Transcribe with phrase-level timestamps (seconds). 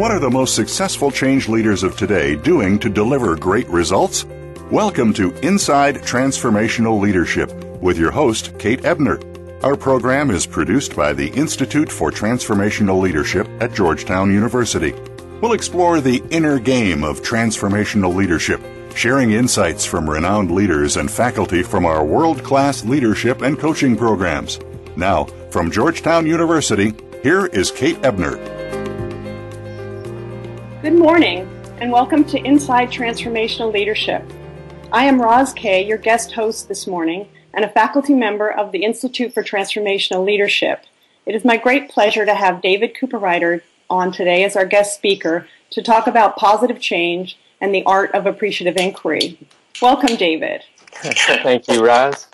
[0.00, 4.24] What are the most successful change leaders of today doing to deliver great results?
[4.70, 9.20] Welcome to Inside Transformational Leadership with your host, Kate Ebner.
[9.62, 14.94] Our program is produced by the Institute for Transformational Leadership at Georgetown University.
[15.42, 18.62] We'll explore the inner game of transformational leadership,
[18.94, 24.60] sharing insights from renowned leaders and faculty from our world class leadership and coaching programs.
[24.96, 28.59] Now, from Georgetown University, here is Kate Ebner.
[30.82, 31.46] Good morning,
[31.78, 34.24] and welcome to Inside Transformational Leadership.
[34.90, 38.82] I am Roz Kay, your guest host this morning, and a faculty member of the
[38.84, 40.86] Institute for Transformational Leadership.
[41.26, 45.46] It is my great pleasure to have David Cooperrider on today as our guest speaker
[45.68, 49.38] to talk about positive change and the art of appreciative inquiry.
[49.82, 50.62] Welcome, David.
[50.92, 52.26] Thank you, Roz.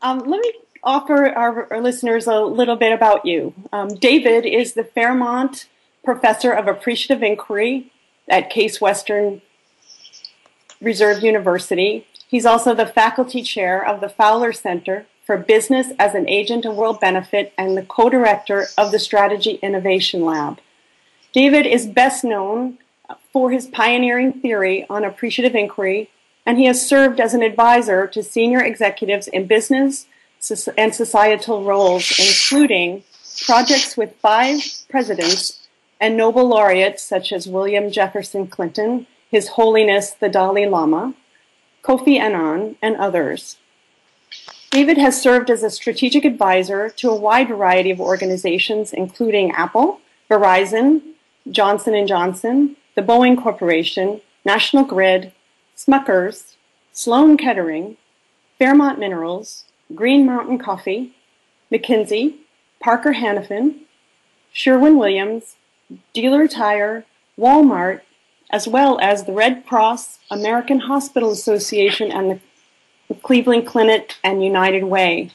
[0.00, 0.50] Um, let me
[0.82, 3.52] offer our, our, listeners a little bit about you.
[3.70, 5.66] Um, David is the Fairmount
[6.04, 7.90] professor of appreciative inquiry
[8.28, 9.40] at Case Western
[10.80, 12.06] Reserve University.
[12.28, 16.76] He's also the faculty chair of the Fowler Center for Business as an Agent of
[16.76, 20.58] World Benefit and the co-director of the Strategy Innovation Lab.
[21.32, 22.78] David is best known
[23.32, 26.10] for his pioneering theory on appreciative inquiry,
[26.46, 30.06] and he has served as an advisor to senior executives in business
[30.76, 33.02] and societal roles, including
[33.46, 34.60] projects with five
[34.90, 35.63] presidents
[36.04, 41.14] and Nobel laureates such as William Jefferson Clinton, His Holiness the Dalai Lama,
[41.82, 43.56] Kofi Annan, and others.
[44.68, 50.00] David has served as a strategic advisor to a wide variety of organizations, including Apple,
[50.30, 51.00] Verizon,
[51.50, 55.32] Johnson & Johnson, the Boeing Corporation, National Grid,
[55.74, 56.56] Smuckers,
[56.92, 57.96] Sloan Kettering,
[58.58, 59.64] Fairmount Minerals,
[59.94, 61.14] Green Mountain Coffee,
[61.72, 62.34] McKinsey,
[62.78, 63.76] Parker Hannifin,
[64.52, 65.56] Sherwin-Williams,
[66.12, 67.04] Dealer Tire,
[67.38, 68.00] Walmart,
[68.50, 72.40] as well as the Red Cross, American Hospital Association, and
[73.08, 75.30] the Cleveland Clinic and United Way.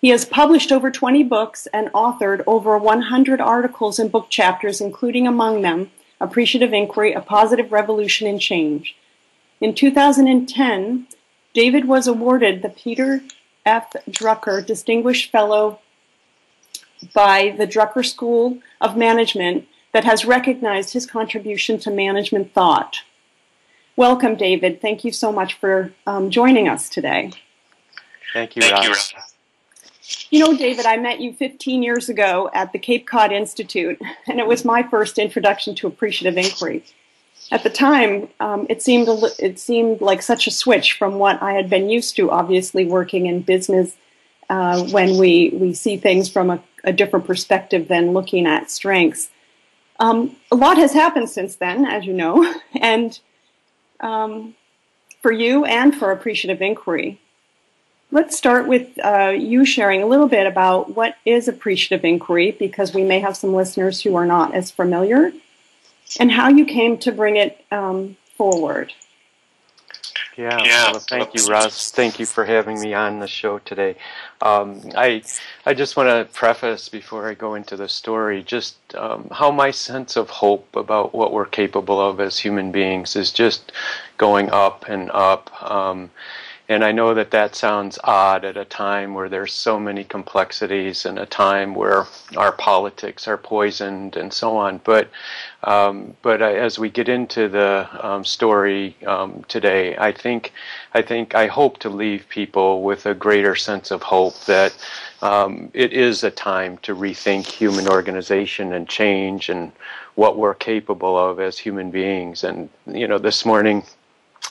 [0.00, 5.26] He has published over 20 books and authored over 100 articles and book chapters, including
[5.26, 8.96] among them Appreciative Inquiry, A Positive Revolution in Change.
[9.60, 11.06] In 2010,
[11.54, 13.22] David was awarded the Peter
[13.66, 13.92] F.
[14.10, 15.80] Drucker Distinguished Fellow
[17.12, 22.96] by the Drucker School of Management that has recognized his contribution to management thought.
[23.96, 24.80] Welcome, David.
[24.80, 27.32] Thank you so much for um, joining us today.
[28.32, 29.12] Thank you, Thank Roz.
[30.30, 34.00] You, you know, David, I met you 15 years ago at the Cape Cod Institute,
[34.26, 36.84] and it was my first introduction to appreciative inquiry.
[37.50, 41.52] At the time, um, it seemed it seemed like such a switch from what I
[41.52, 43.94] had been used to, obviously working in business
[44.48, 49.28] uh, when we, we see things from a, a different perspective than looking at strengths.
[50.02, 53.18] Um, a lot has happened since then, as you know, and
[54.00, 54.56] um,
[55.20, 57.20] for you and for appreciative inquiry.
[58.10, 62.92] Let's start with uh, you sharing a little bit about what is appreciative inquiry, because
[62.92, 65.32] we may have some listeners who are not as familiar,
[66.18, 68.92] and how you came to bring it um, forward.
[70.36, 70.90] Yeah, yeah.
[70.92, 71.90] Well, thank you, Roz.
[71.90, 73.96] Thank you for having me on the show today.
[74.40, 75.22] Um, I
[75.66, 79.70] I just want to preface before I go into the story just um, how my
[79.70, 83.72] sense of hope about what we're capable of as human beings is just
[84.16, 85.50] going up and up.
[85.70, 86.10] Um,
[86.68, 91.04] and I know that that sounds odd at a time where there's so many complexities
[91.04, 94.80] and a time where our politics are poisoned and so on.
[94.84, 95.10] But
[95.64, 100.52] um, but as we get into the um, story um, today, I think
[100.94, 104.74] I think I hope to leave people with a greater sense of hope that
[105.20, 109.72] um, it is a time to rethink human organization and change and
[110.14, 112.44] what we're capable of as human beings.
[112.44, 113.82] And you know, this morning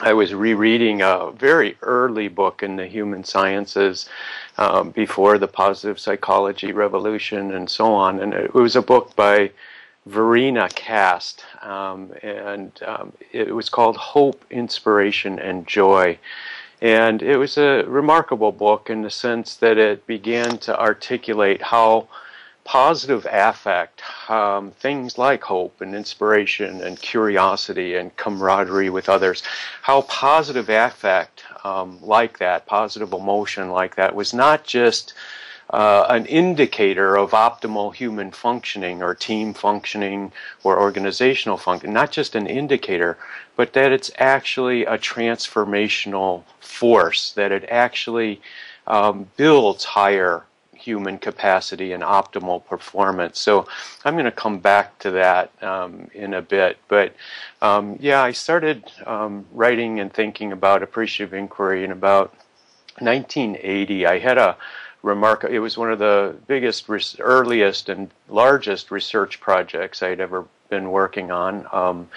[0.02, 4.10] I was rereading a very early book in the human sciences
[4.58, 8.20] um, before the positive psychology revolution and so on.
[8.20, 9.52] And it was a book by
[10.08, 16.18] Verena Kast, um, and um, it was called Hope, Inspiration, and Joy.
[16.82, 22.08] And it was a remarkable book in the sense that it began to articulate how
[22.64, 29.44] positive affect, um, things like hope and inspiration and curiosity and camaraderie with others,
[29.82, 35.14] how positive affect um, like that, positive emotion like that, was not just
[35.72, 40.32] uh, an indicator of optimal human functioning or team functioning
[40.64, 43.18] or organizational function, not just an indicator,
[43.56, 48.42] but that it's actually a transformational force, that it actually
[48.88, 50.44] um, builds higher
[50.82, 53.40] human capacity and optimal performance.
[53.40, 53.68] So
[54.04, 56.78] I'm going to come back to that um, in a bit.
[56.88, 57.14] But
[57.62, 62.34] um, yeah, I started um, writing and thinking about appreciative inquiry in about
[63.00, 64.06] 1980.
[64.06, 64.58] I had a
[65.04, 65.44] remark.
[65.44, 66.90] It was one of the biggest,
[67.20, 71.68] earliest, and largest research projects I'd ever been working on.
[71.72, 72.10] Um,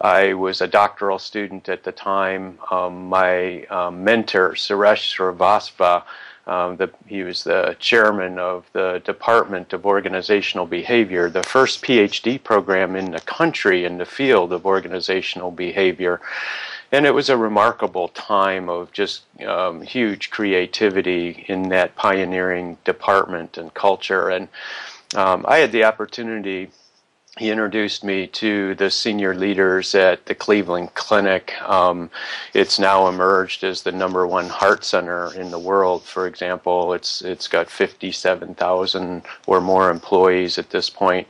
[0.00, 2.58] I was a doctoral student at the time.
[2.70, 6.04] Um, my um, mentor, Suresh Srivastva,
[6.48, 12.42] um, the, he was the chairman of the Department of Organizational Behavior, the first PhD
[12.42, 16.20] program in the country in the field of organizational behavior.
[16.90, 23.58] And it was a remarkable time of just um, huge creativity in that pioneering department
[23.58, 24.30] and culture.
[24.30, 24.48] And
[25.14, 26.70] um, I had the opportunity
[27.38, 31.54] he introduced me to the senior leaders at the Cleveland Clinic.
[31.62, 32.10] Um,
[32.52, 36.02] it's now emerged as the number one heart center in the world.
[36.02, 41.28] For example, it's it's got 57,000 or more employees at this point,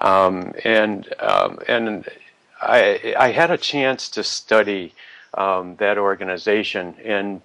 [0.00, 2.06] um, and um, and
[2.62, 4.94] I I had a chance to study
[5.34, 7.42] um, that organization, and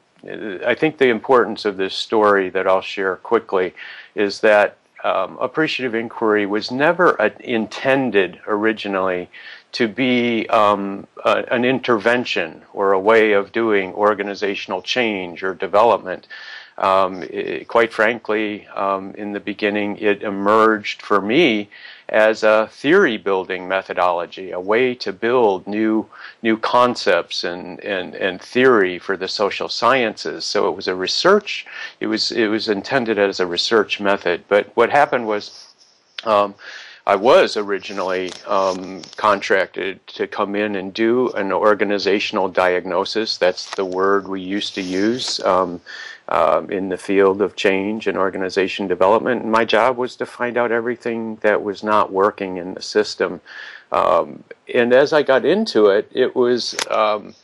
[0.66, 3.74] I think the importance of this story that I'll share quickly
[4.16, 9.30] is that um, appreciative inquiry was never a, intended originally
[9.74, 16.28] to be um, a, an intervention or a way of doing organizational change or development.
[16.78, 21.70] Um, it, quite frankly, um, in the beginning, it emerged for me
[22.14, 26.08] as a theory building methodology, a way to build new
[26.44, 30.46] new concepts and, and, and theory for the social sciences.
[30.46, 31.66] So it was a research,
[32.00, 34.44] it was it was intended as a research method.
[34.48, 35.74] But what happened was
[36.24, 36.54] um,
[37.06, 43.38] I was originally um, contracted to come in and do an organizational diagnosis.
[43.38, 45.82] That's the word we used to use um,
[46.30, 49.44] uh, in the field of change and organization development.
[49.44, 53.42] And my job was to find out everything that was not working in the system.
[53.92, 54.44] Um,
[54.74, 56.76] and as I got into it, it was.
[56.90, 57.36] Um,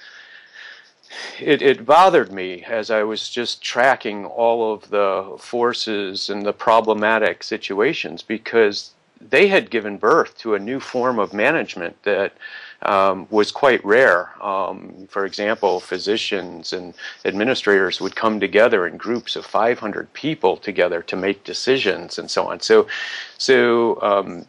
[1.39, 6.53] it, it, bothered me as I was just tracking all of the forces and the
[6.53, 12.33] problematic situations because they had given birth to a new form of management that
[12.83, 14.31] um, was quite rare.
[14.41, 16.93] Um, for example, physicians and
[17.25, 22.47] administrators would come together in groups of 500 people together to make decisions and so
[22.47, 22.59] on.
[22.61, 22.87] So,
[23.37, 24.45] so um,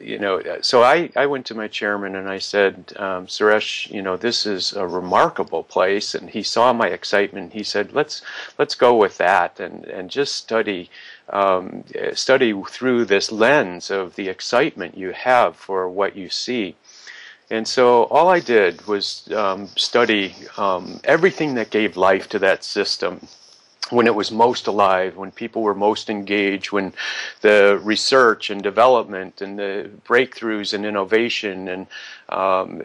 [0.00, 4.02] you know, so I, I went to my chairman and I said, um, Suresh, you
[4.02, 7.52] know, this is a remarkable place, and he saw my excitement.
[7.52, 8.22] He said, let's
[8.58, 10.90] let's go with that and and just study
[11.30, 11.84] um,
[12.14, 16.76] study through this lens of the excitement you have for what you see.
[17.52, 22.64] And so all I did was um, study um, everything that gave life to that
[22.64, 23.28] system
[23.90, 26.94] when it was most alive, when people were most engaged, when
[27.42, 31.86] the research and development and the breakthroughs and innovation and
[32.30, 32.80] um,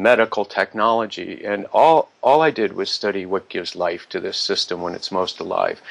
[0.00, 1.44] medical technology.
[1.44, 5.10] And all, all I did was study what gives life to this system when it's
[5.10, 5.82] most alive.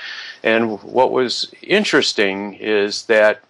[0.43, 3.41] And what was interesting is that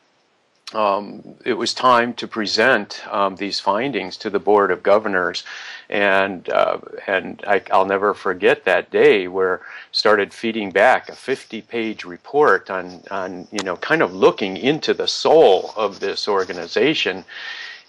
[0.75, 5.43] um, it was time to present um, these findings to the Board of Governors.
[5.89, 9.61] And, uh, and I, will never forget that day where
[9.91, 14.93] started feeding back a 50 page report on, on, you know, kind of looking into
[14.93, 17.25] the soul of this organization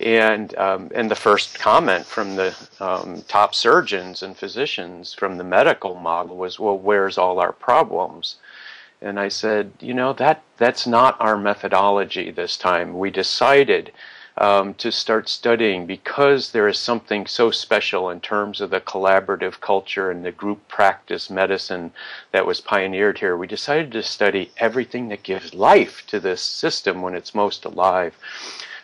[0.00, 5.44] and um, and the first comment from the um, top surgeons and physicians from the
[5.44, 8.36] medical model was, "Well, where's all our problems?"
[9.04, 12.98] And I said, "You know that that's not our methodology this time.
[12.98, 13.92] We decided."
[14.36, 19.60] Um, to start studying because there is something so special in terms of the collaborative
[19.60, 21.92] culture and the group practice medicine
[22.32, 23.36] that was pioneered here.
[23.36, 28.16] We decided to study everything that gives life to this system when it's most alive.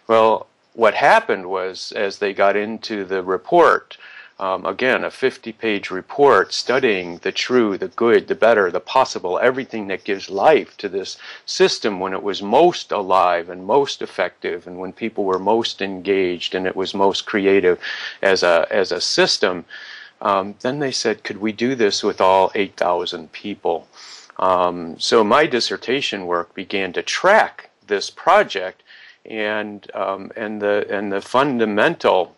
[0.06, 3.96] Well, what happened was, as they got into the report,
[4.40, 9.38] um, again, a 50 page report studying the true, the good, the better, the possible,
[9.38, 14.66] everything that gives life to this system when it was most alive and most effective
[14.66, 17.78] and when people were most engaged and it was most creative
[18.22, 19.66] as a, as a system.
[20.22, 23.86] um, then they said, could we do this with all 8,000 people?
[24.38, 28.82] Um, so my dissertation work began to track this project,
[29.26, 32.34] and um, and the and the fundamental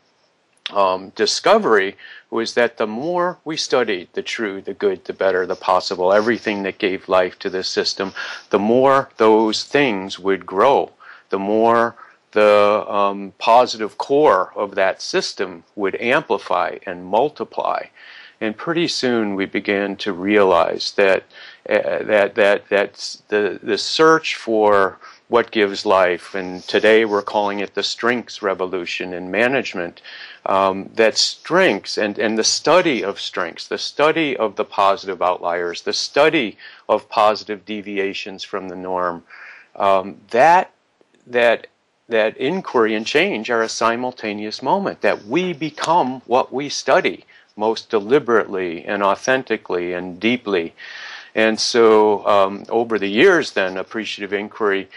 [0.71, 1.97] um, discovery
[2.31, 6.63] was that the more we studied the true, the good, the better, the possible, everything
[6.63, 8.15] that gave life to this system,
[8.51, 10.91] the more those things would grow,
[11.31, 11.97] the more
[12.33, 17.85] the um, positive core of that system would amplify and multiply.
[18.41, 21.25] And pretty soon we began to realize that
[21.69, 27.61] uh, that that that's the the search for what gives life, and today we're calling
[27.61, 30.03] it the strengths revolution in management.
[30.45, 35.83] Um, that strengths and, and the study of strengths, the study of the positive outliers,
[35.83, 36.59] the study
[36.89, 39.23] of positive deviations from the norm,
[39.77, 40.73] um, that
[41.29, 41.69] that
[42.09, 47.25] that inquiry and change are a simultaneous moment, that we become what we study
[47.57, 50.75] most deliberately and authentically and deeply.
[51.35, 54.89] And so, um, over the years, then, appreciative inquiry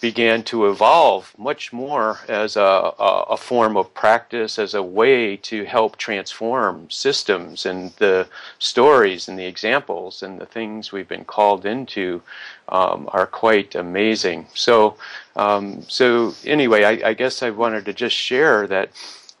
[0.00, 5.36] began to evolve much more as a, a, a, form of practice, as a way
[5.36, 8.26] to help transform systems and the
[8.58, 12.22] stories and the examples and the things we've been called into
[12.68, 14.46] um, are quite amazing.
[14.54, 14.96] So,
[15.34, 18.90] um, so anyway, I, I guess I wanted to just share that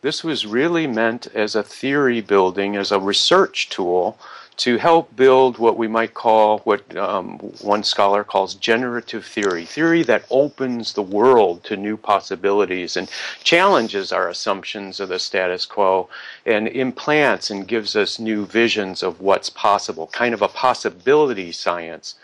[0.00, 4.18] this was really meant as a theory building, as a research tool
[4.56, 10.02] to help build what we might call what um, one scholar calls generative theory theory
[10.02, 13.10] that opens the world to new possibilities and
[13.42, 16.08] challenges our assumptions of the status quo
[16.46, 22.14] and implants and gives us new visions of what's possible kind of a possibility science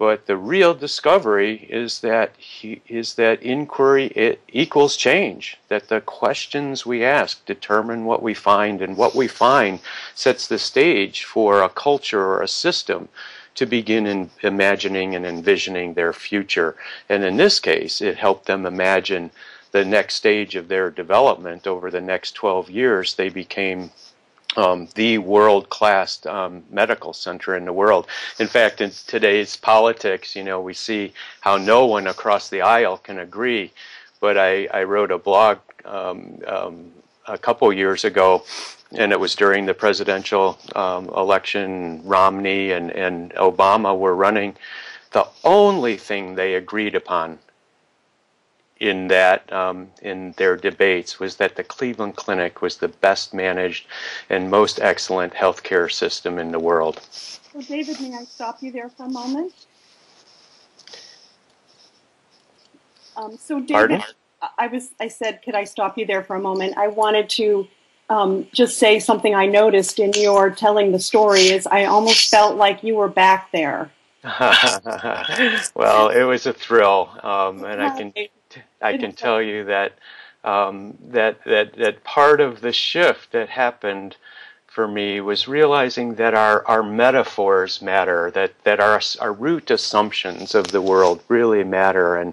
[0.00, 5.58] but the real discovery is that he, is that inquiry equals change.
[5.68, 9.78] That the questions we ask determine what we find, and what we find
[10.14, 13.10] sets the stage for a culture or a system
[13.56, 16.76] to begin in imagining and envisioning their future.
[17.10, 19.30] And in this case, it helped them imagine
[19.70, 23.16] the next stage of their development over the next 12 years.
[23.16, 23.90] They became
[24.56, 28.06] um, the world class um, medical center in the world.
[28.38, 32.98] In fact, in today's politics, you know, we see how no one across the aisle
[32.98, 33.72] can agree.
[34.20, 36.92] But I, I wrote a blog um, um
[37.26, 38.44] a couple years ago,
[38.92, 42.02] and it was during the presidential um, election.
[42.04, 44.56] Romney and, and Obama were running.
[45.12, 47.38] The only thing they agreed upon
[48.80, 53.86] in that um, in their debates was that the Cleveland Clinic was the best managed
[54.30, 57.00] and most excellent healthcare system in the world.
[57.10, 59.52] So, David, may I stop you there for a moment?
[63.16, 64.02] Um, so, David, Pardon?
[64.56, 66.78] I was I said, could I stop you there for a moment?
[66.78, 67.68] I wanted to
[68.08, 71.48] um, just say something I noticed in your telling the story.
[71.48, 73.90] Is I almost felt like you were back there.
[75.74, 78.12] well, it was a thrill, um, and I can
[78.80, 79.92] I can tell you that
[80.44, 84.16] um, that that that part of the shift that happened
[84.70, 90.54] for me was realizing that our, our metaphors matter, that, that our, our root assumptions
[90.54, 92.16] of the world really matter.
[92.16, 92.32] And,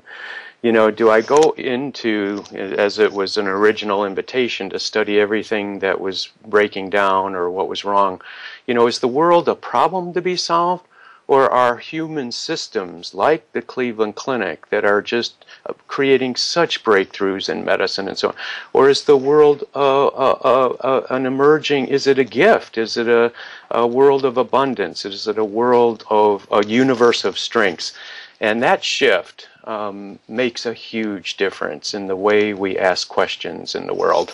[0.61, 5.79] you know, do I go into, as it was an original invitation, to study everything
[5.79, 8.21] that was breaking down or what was wrong?
[8.67, 10.85] You know, is the world a problem to be solved?
[11.27, 17.49] Or are human systems like the Cleveland Clinic that are just uh, creating such breakthroughs
[17.49, 18.35] in medicine and so on?
[18.71, 22.77] Or is the world uh, uh, uh, uh, an emerging, is it a gift?
[22.77, 23.31] Is it a,
[23.71, 25.03] a, world of abundance?
[25.03, 27.93] Is it a world of a universe of strengths?
[28.39, 33.85] And that shift um, makes a huge difference in the way we ask questions in
[33.85, 34.33] the world.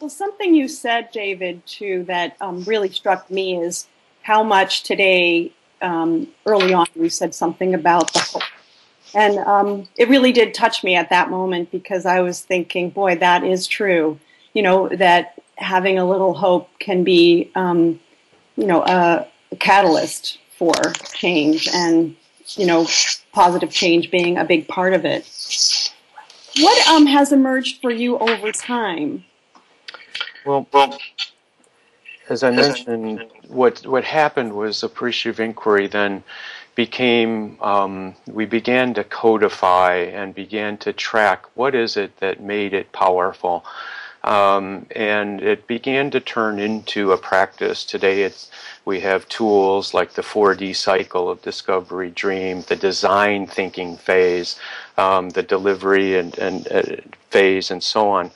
[0.00, 3.86] Well, something you said, David, too, that um, really struck me is
[4.22, 8.42] how much today um, early on you said something about the hope.
[9.14, 13.16] And um, it really did touch me at that moment because I was thinking, boy,
[13.16, 14.18] that is true.
[14.54, 18.00] You know, that having a little hope can be, um,
[18.56, 20.72] you know, a, a catalyst for
[21.14, 22.16] change and,
[22.54, 22.86] you know,
[23.32, 25.26] positive change being a big part of it.
[26.58, 29.24] What um, has emerged for you over time?
[30.44, 30.98] Well, well
[32.32, 36.24] as I mentioned, what what happened was appreciative inquiry then
[36.74, 42.72] became um, we began to codify and began to track what is it that made
[42.72, 43.64] it powerful.
[44.24, 47.84] Um, and it began to turn into a practice.
[47.84, 48.50] Today, it's
[48.84, 54.58] we have tools like the 4D cycle of discovery, dream, the design thinking phase,
[54.96, 56.82] um, the delivery and, and uh,
[57.30, 58.30] phase, and so on.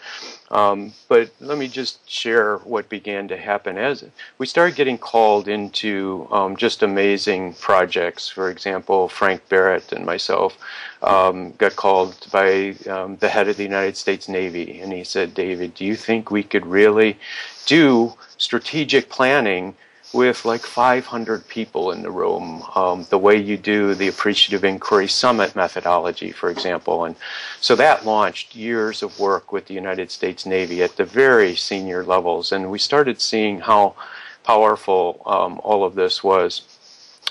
[0.50, 4.04] Um, but let me just share what began to happen as
[4.38, 8.28] we started getting called into um, just amazing projects.
[8.28, 10.56] For example, Frank Barrett and myself
[11.02, 15.34] um, got called by um, the head of the United States Navy, and he said,
[15.34, 17.18] David, do you think we could really
[17.66, 19.74] do strategic planning
[20.16, 25.08] with like 500 people in the room, um, the way you do the Appreciative Inquiry
[25.08, 27.04] Summit methodology, for example.
[27.04, 27.14] And
[27.60, 32.02] so that launched years of work with the United States Navy at the very senior
[32.02, 32.50] levels.
[32.50, 33.94] And we started seeing how
[34.42, 36.62] powerful um, all of this was.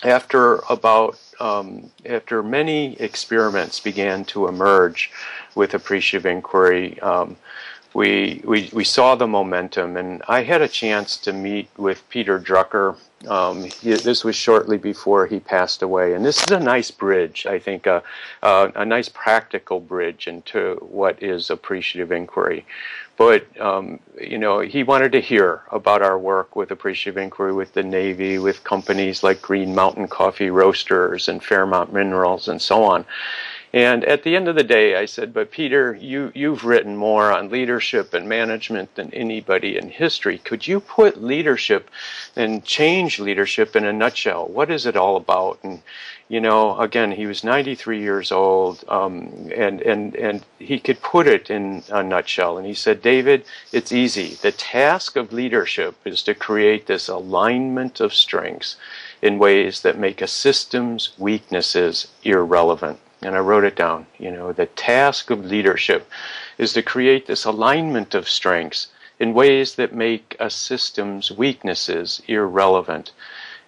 [0.04, 5.12] After about um, after many experiments began to emerge
[5.56, 7.36] with appreciative inquiry, um,
[7.96, 12.38] we, we, we saw the momentum, and I had a chance to meet with Peter
[12.38, 12.98] Drucker.
[13.25, 17.46] Um, he, this was shortly before he passed away, and this is a nice bridge,
[17.46, 18.02] I think, uh,
[18.44, 22.66] uh, a nice practical bridge into what is appreciative inquiry.
[23.16, 27.74] But um, you know, he wanted to hear about our work with appreciative inquiry with
[27.74, 33.06] the Navy, with companies like Green Mountain Coffee Roasters and Fairmount Minerals, and so on.
[33.75, 37.29] And at the end of the day, I said, but Peter, you, you've written more
[37.29, 40.38] on leadership and management than anybody in history.
[40.38, 41.89] Could you put leadership
[42.38, 44.48] and change leadership in a nutshell?
[44.48, 45.60] What is it all about?
[45.62, 45.82] And,
[46.29, 51.27] you know, again, he was 93 years old, um, and, and, and he could put
[51.27, 52.58] it in a nutshell.
[52.58, 54.36] And he said, David, it's easy.
[54.36, 58.77] The task of leadership is to create this alignment of strengths
[59.22, 64.07] in ways that make a system's weaknesses irrelevant and I wrote it down.
[64.17, 66.10] You know, the task of leadership
[66.57, 68.88] is to create this alignment of strengths
[69.19, 73.12] in ways that make a system's weaknesses irrelevant.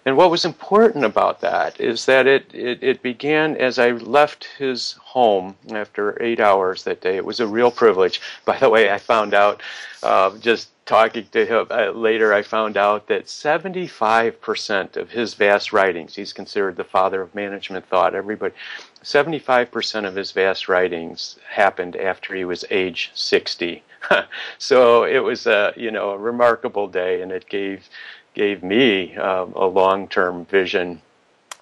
[0.04, 4.44] And what was important about that is that it, it, it, began as I left
[4.56, 7.16] his home after eight hours that day.
[7.16, 8.20] It was a real privilege.
[8.46, 9.62] By the way, I found out
[10.02, 15.72] uh, just talking to him uh, later, I found out that 75% of his vast
[15.72, 18.54] writings, he's considered the father of management thought, everybody,
[19.02, 23.82] 75% of his vast writings happened after he was age 60.
[24.58, 27.88] so it was a, you know, a remarkable day and it gave,
[28.34, 31.00] gave me um, a long-term vision.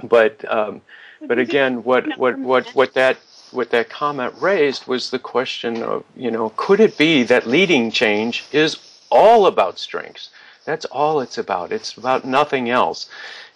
[0.02, 0.82] But, um,
[1.26, 3.18] but again, what, what, what, what that
[3.52, 7.90] what that comment raised was the question of, you know, could it be that leading
[7.90, 8.76] change is
[9.10, 10.30] all about strengths?
[10.64, 11.72] That's all it's about.
[11.72, 13.08] It's about nothing else.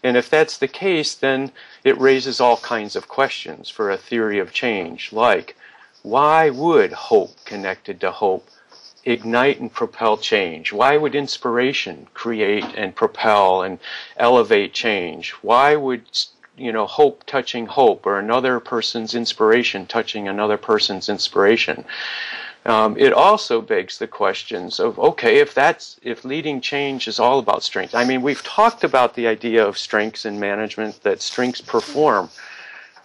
[0.03, 1.53] And if that's the case, then
[1.85, 5.57] it raises all kinds of questions for a theory of change, like
[6.03, 8.49] why would hope connected to hope
[9.05, 10.73] ignite and propel change?
[10.73, 13.79] Why would inspiration create and propel and
[14.17, 15.31] elevate change?
[15.43, 16.05] Why would
[16.57, 21.85] you know hope touching hope or another person's inspiration touching another person's inspiration?
[22.67, 27.39] Um, it also begs the questions of okay, if that's if leading change is all
[27.39, 27.95] about strength.
[27.95, 32.29] I mean, we've talked about the idea of strengths in management that strengths perform,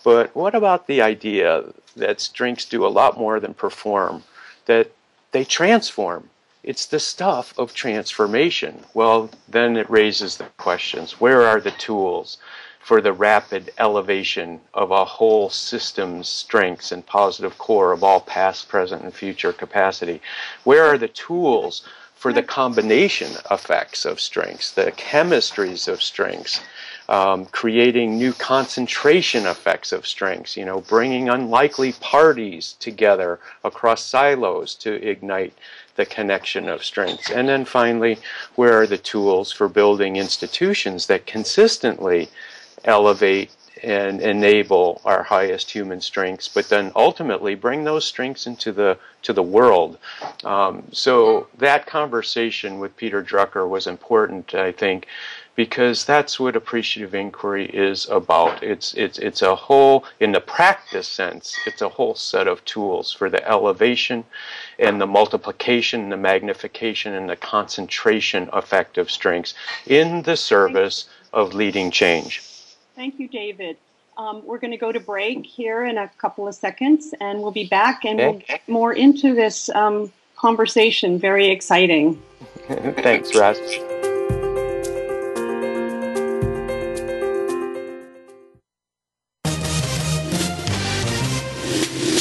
[0.04, 1.64] but what about the idea
[1.96, 4.24] that strengths do a lot more than perform?
[4.66, 4.92] That
[5.32, 6.30] they transform.
[6.64, 8.84] It's the stuff of transformation.
[8.94, 12.38] Well, then it raises the questions: Where are the tools?
[12.86, 18.70] For the rapid elevation of a whole system's strengths and positive core of all past,
[18.70, 20.22] present, and future capacity?
[20.66, 21.82] Where are the tools
[22.14, 26.62] for the combination effects of strengths, the chemistries of strengths?
[27.10, 34.76] Um, creating new concentration effects of strengths, you know, bringing unlikely parties together across silos
[34.76, 35.54] to ignite
[35.96, 37.32] the connection of strengths.
[37.32, 38.20] And then finally,
[38.56, 42.30] where are the tools for building institutions that consistently
[42.84, 43.52] elevate
[43.84, 49.34] and enable our highest human strengths, but then ultimately bring those strengths into the to
[49.34, 49.98] the world.
[50.44, 55.08] Um, so that conversation with Peter Drucker was important, I think,
[55.56, 58.64] because that's what appreciative inquiry is about.
[58.64, 63.12] It's it's it's a whole, in the practice sense, it's a whole set of tools
[63.12, 64.24] for the elevation
[64.80, 69.54] and the multiplication, the magnification, and the concentration effect of strengths
[69.86, 72.42] in the service of leading change.
[72.96, 73.78] Thank you, David.
[74.18, 77.52] Um, we're going to go to break here in a couple of seconds, and we'll
[77.52, 81.20] be back and we'll get more into this um, conversation.
[81.20, 82.22] Very exciting.
[82.68, 83.60] Thanks, Roz.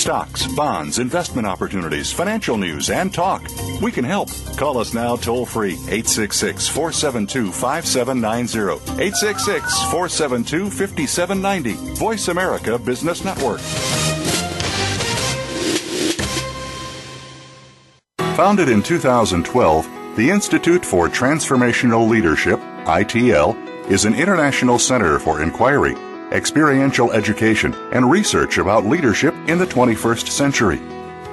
[0.05, 3.43] Stocks, bonds, investment opportunities, financial news, and talk.
[3.81, 4.29] We can help.
[4.59, 8.83] Call us now toll free 866 472 5790.
[9.01, 11.95] 866 472 5790.
[11.95, 13.61] Voice America Business Network.
[18.37, 23.57] Founded in 2012, the Institute for Transformational Leadership, ITL,
[23.91, 25.95] is an international center for inquiry,
[26.35, 30.81] experiential education, and research about leadership in the 21st century.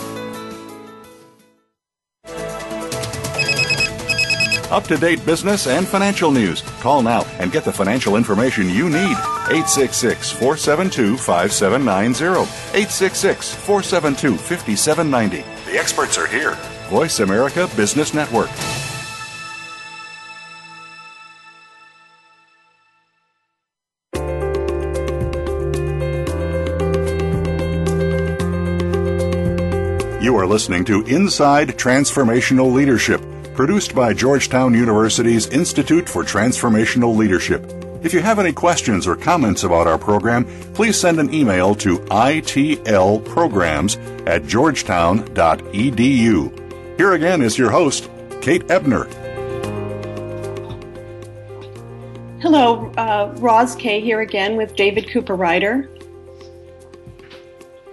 [4.73, 6.62] Up to date business and financial news.
[6.81, 9.15] Call now and get the financial information you need.
[9.53, 12.41] 866 472 5790.
[12.73, 15.71] 866 472 5790.
[15.71, 16.55] The experts are here.
[16.89, 18.49] Voice America Business Network.
[30.23, 33.21] You are listening to Inside Transformational Leadership,
[33.53, 37.63] produced by Georgetown University's Institute for Transformational Leadership.
[38.03, 41.99] If you have any questions or comments about our program, please send an email to
[41.99, 46.97] itlprograms at georgetown.edu.
[46.97, 48.09] Here again is your host,
[48.41, 49.05] Kate Ebner.
[52.41, 55.87] Hello, uh, Roz Kay here again with David Cooperrider.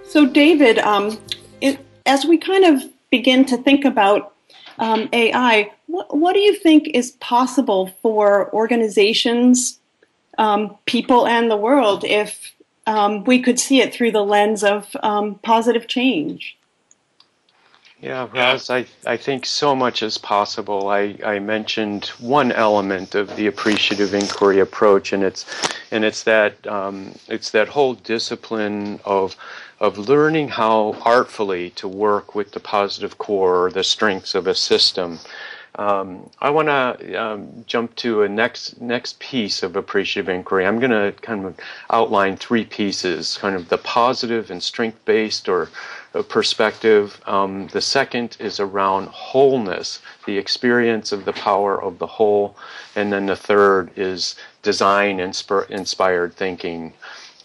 [0.02, 1.20] So, David, um,
[1.60, 4.29] it, as we kind of begin to think about
[4.80, 9.78] um, AI, what, what, do you think is possible for organizations,
[10.38, 12.52] um, people, and the world if
[12.86, 16.56] um, we could see it through the lens of um, positive change?
[18.00, 20.88] Yeah, Roz, I, I think so much is possible.
[20.88, 25.44] I, I mentioned one element of the appreciative inquiry approach, and it's
[25.90, 29.36] and it's that um, it's that whole discipline of
[29.80, 34.54] of learning how artfully to work with the positive core or the strengths of a
[34.54, 35.18] system.
[35.76, 40.66] Um, I want to um, jump to a next next piece of appreciative inquiry.
[40.66, 41.56] I'm going to kind of
[41.90, 45.70] outline three pieces, kind of the positive and strength based or
[46.12, 47.20] uh, perspective.
[47.26, 52.56] Um, the second is around wholeness, the experience of the power of the whole,
[52.96, 56.92] and then the third is design inspired thinking.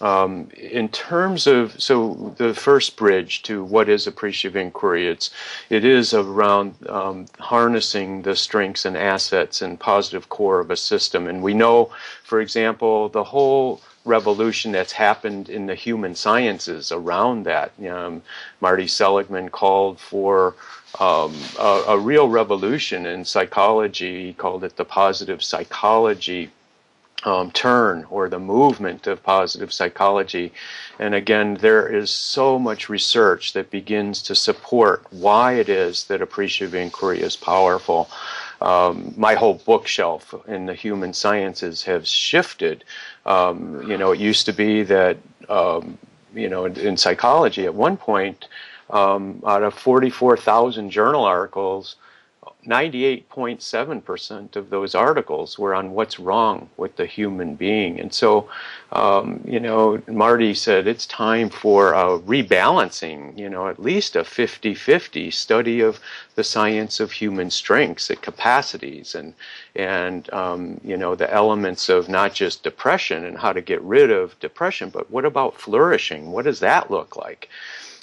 [0.01, 5.29] Um, in terms of so the first bridge to what is appreciative inquiry, it's
[5.69, 11.27] it is around um, harnessing the strengths and assets and positive core of a system,
[11.27, 11.91] and we know,
[12.23, 17.71] for example, the whole revolution that's happened in the human sciences around that.
[17.89, 18.21] Um,
[18.61, 20.55] Marty Seligman called for
[20.99, 24.27] um, a, a, real revolution in psychology.
[24.27, 26.51] He called it the positive psychology
[27.25, 30.53] um, turn or the movement of positive psychology.
[30.99, 36.21] And again, there is so much research that begins to support why it is that
[36.21, 38.09] appreciative inquiry is powerful.
[38.61, 42.83] Um, my whole bookshelf in the human sciences has shifted.
[43.25, 45.17] Um, you know, it used to be that,
[45.49, 45.97] um,
[46.33, 48.47] you know, in, in, psychology at one point,
[48.91, 51.95] um, out of 44,000 journal articles,
[52.65, 57.99] 98.7% of those articles were on what's wrong with the human being.
[57.99, 58.49] And so,
[58.91, 64.23] um, you know, Marty said it's time for a rebalancing, you know, at least a
[64.23, 65.99] 50 50 study of
[66.35, 69.33] the science of human strengths and capacities and,
[69.75, 74.11] and um, you know, the elements of not just depression and how to get rid
[74.11, 76.31] of depression, but what about flourishing?
[76.31, 77.49] What does that look like?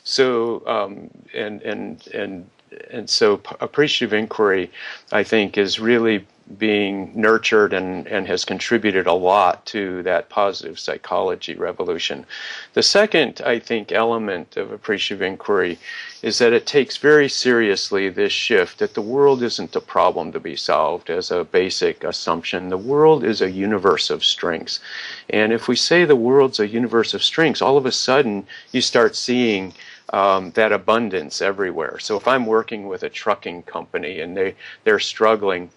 [0.05, 2.51] So, um, and, and, and
[2.91, 4.71] and so appreciative inquiry,
[5.11, 6.27] I think, is really
[6.59, 12.27] being nurtured and, and has contributed a lot to that positive psychology revolution.
[12.75, 15.79] The second, I think, element of appreciative inquiry
[16.21, 20.41] is that it takes very seriously this shift that the world isn't a problem to
[20.41, 22.69] be solved as a basic assumption.
[22.69, 24.81] The world is a universe of strengths.
[25.31, 28.81] And if we say the world's a universe of strengths, all of a sudden you
[28.81, 29.75] start seeing
[30.11, 31.99] um, that abundance everywhere.
[31.99, 35.71] So if I'm working with a trucking company and they, they're struggling,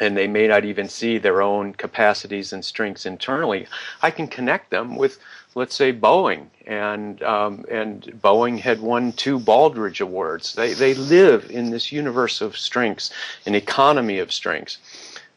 [0.00, 3.66] and they may not even see their own capacities and strengths internally.
[4.02, 5.18] I can connect them with,
[5.54, 10.54] let's say, Boeing, and um, and Boeing had won two Baldrige Awards.
[10.54, 13.10] They they live in this universe of strengths,
[13.46, 14.78] an economy of strengths,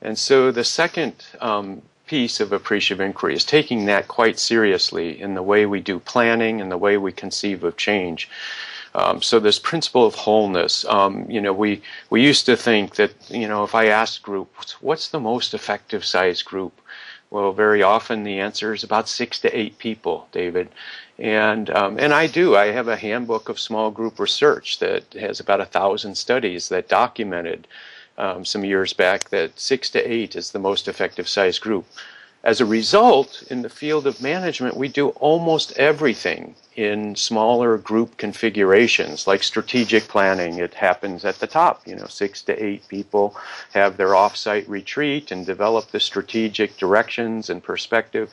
[0.02, 1.26] and so the second.
[1.40, 6.00] Um, piece of appreciative inquiry is taking that quite seriously in the way we do
[6.00, 8.28] planning and the way we conceive of change.
[8.96, 13.14] Um, so this principle of wholeness, um, you know, we we used to think that
[13.30, 16.74] you know if I asked groups, what's the most effective size group?
[17.30, 20.70] Well, very often the answer is about six to eight people, David.
[21.20, 22.56] And um, and I do.
[22.56, 26.90] I have a handbook of small group research that has about a thousand studies that
[26.90, 27.68] documented
[28.20, 31.86] um, some years back that six to eight is the most effective size group.
[32.44, 38.16] As a result, in the field of management, we do almost everything in smaller group
[38.16, 40.58] configurations, like strategic planning.
[40.60, 41.86] It happens at the top.
[41.86, 43.36] You know, six to eight people
[43.74, 48.32] have their offsite retreat and develop the strategic directions and perspective.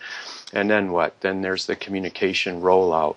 [0.52, 1.20] And then what?
[1.22, 3.16] Then there's the communication rollout.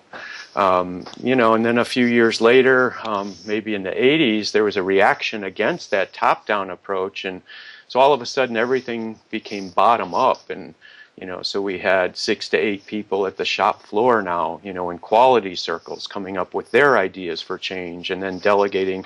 [0.56, 4.64] Um, you know, and then a few years later, um, maybe in the 80s, there
[4.64, 7.24] was a reaction against that top down approach.
[7.24, 7.42] And
[7.86, 10.50] so all of a sudden, everything became bottom up.
[10.50, 10.74] And
[11.20, 14.72] you know, so we had six to eight people at the shop floor now, you
[14.72, 19.04] know, in quality circles coming up with their ideas for change and then delegating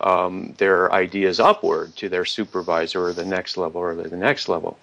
[0.00, 4.78] um, their ideas upward to their supervisor or the next level or the next level.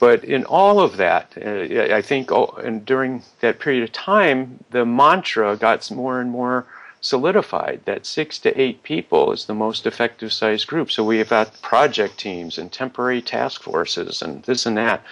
[0.00, 4.64] But in all of that, uh, I think, oh, and during that period of time,
[4.70, 6.64] the mantra got more and more
[7.02, 10.90] solidified that six to eight people is the most effective size group.
[10.90, 15.02] So we have got project teams and temporary task forces and this and that.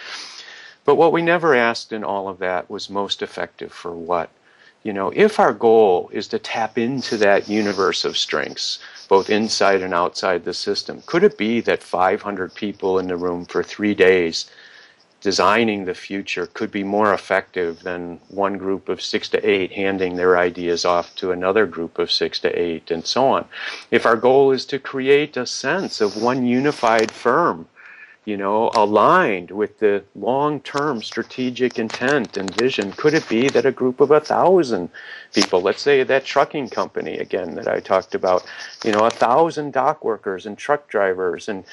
[0.87, 4.31] But what we never asked in all of that was most effective for what?
[4.83, 9.83] You know, if our goal is to tap into that universe of strengths, both inside
[9.83, 13.95] and outside the system, could it be that 500 people in the room for three
[13.95, 14.47] days
[15.21, 20.17] designing the future could be more effective than one group of six to eight handing
[20.17, 23.45] their ideas off to another group of six to eight, and so on?
[23.91, 27.69] If our goal is to create a sense of one unified firm,
[28.29, 32.93] you know, aligned with the long-term strategic intent and vision?
[32.93, 34.91] Could it be that a group of a thousand
[35.33, 38.45] people, let's say that trucking company again that I talked about,
[38.85, 41.65] you know, a thousand dock workers and truck drivers and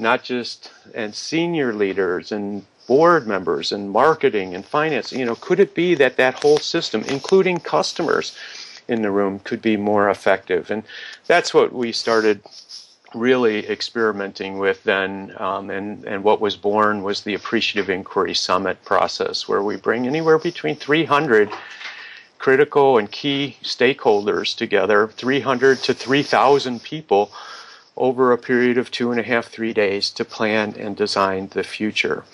[0.00, 5.60] not just and senior leaders and board members and marketing and finance, you know, could
[5.60, 8.36] it be that that whole system, including customers
[8.88, 10.72] in the room, could be more effective?
[10.72, 10.82] And
[11.28, 12.40] that's what we started
[13.14, 18.84] really experimenting with then, um, and, and what was born was the Appreciative Inquiry Summit
[18.84, 21.48] process, where we bring anywhere between 300
[22.40, 27.30] critical and key stakeholders together, 300 to 3,000 people
[27.96, 31.62] over a period of two and a half, three days to plan and design the
[31.62, 32.24] future.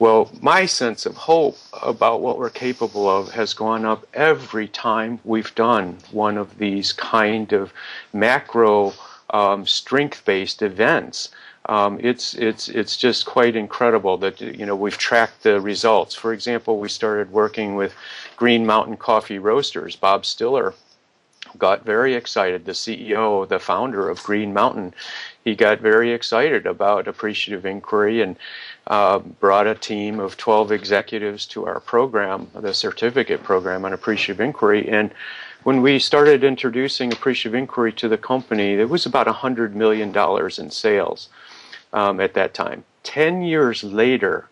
[0.00, 5.20] Well, my sense of hope about what we're capable of has gone up every time
[5.24, 7.74] we've done one of these kind of
[8.14, 8.94] macro
[9.28, 11.28] um, strength-based events.
[11.66, 16.14] Um, it's it's it's just quite incredible that you know we've tracked the results.
[16.14, 17.92] For example, we started working with
[18.36, 19.96] Green Mountain Coffee Roasters.
[19.96, 20.72] Bob Stiller
[21.58, 22.64] got very excited.
[22.64, 24.94] The CEO, the founder of Green Mountain,
[25.44, 28.36] he got very excited about appreciative inquiry and
[28.86, 34.40] uh, brought a team of 12 executives to our program, the certificate program on appreciative
[34.40, 35.12] inquiry, and
[35.62, 40.16] when we started introducing appreciative inquiry to the company, it was about $100 million
[40.58, 41.28] in sales
[41.92, 42.84] um, at that time.
[43.02, 44.48] 10 years later,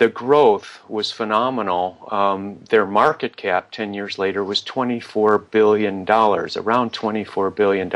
[0.00, 2.08] the growth was phenomenal.
[2.10, 7.90] Um, their market cap 10 years later was $24 billion, around $24 billion.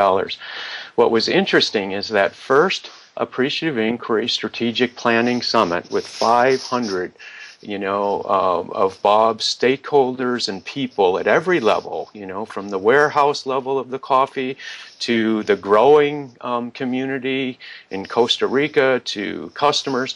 [0.97, 7.15] What was interesting is that first Appreciative Inquiry Strategic Planning Summit with 500
[7.63, 12.79] you know, uh, of Bob's stakeholders and people at every level, you know, from the
[12.79, 14.59] warehouse level of the coffee
[14.99, 17.59] to the growing um, community
[17.91, 20.15] in Costa Rica to customers.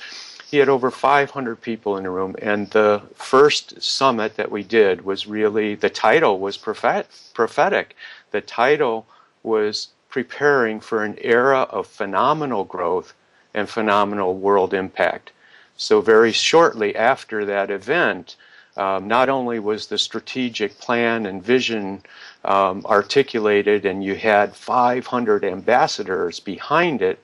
[0.50, 5.04] He had over 500 people in the room, and the first summit that we did
[5.04, 7.94] was really the title was prophet, prophetic.
[8.30, 9.06] The title
[9.42, 13.12] was preparing for an era of phenomenal growth
[13.52, 15.32] and phenomenal world impact.
[15.76, 18.36] So, very shortly after that event,
[18.78, 22.02] um, not only was the strategic plan and vision
[22.46, 27.20] um, articulated and you had 500 ambassadors behind it,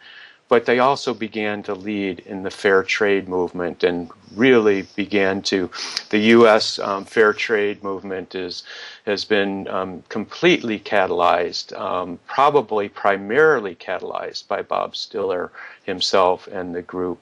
[0.48, 5.70] but they also began to lead in the fair trade movement and really began to.
[6.10, 6.78] The U.S.
[6.78, 8.62] Um, fair trade movement is
[9.06, 15.50] has been um, completely catalyzed, um, probably primarily catalyzed by Bob Stiller
[15.84, 17.18] himself and the group.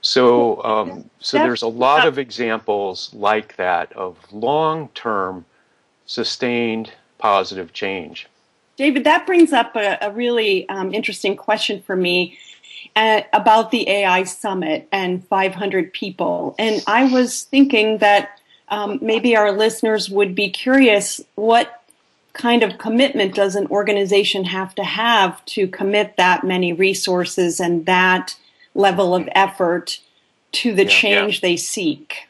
[0.00, 5.44] So, um, so there's a lot of examples like that of long-term,
[6.06, 8.26] sustained positive change.
[8.76, 12.36] David, that brings up a, a really um, interesting question for me
[12.96, 16.54] uh, about the AI summit and 500 people.
[16.58, 21.82] And I was thinking that um, maybe our listeners would be curious what
[22.32, 27.86] kind of commitment does an organization have to have to commit that many resources and
[27.86, 28.36] that
[28.74, 30.00] level of effort
[30.52, 31.48] to the yeah, change yeah.
[31.48, 32.28] they seek?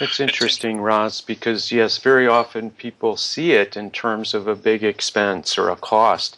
[0.00, 4.84] It's interesting, Roz, because yes, very often people see it in terms of a big
[4.84, 6.36] expense or a cost.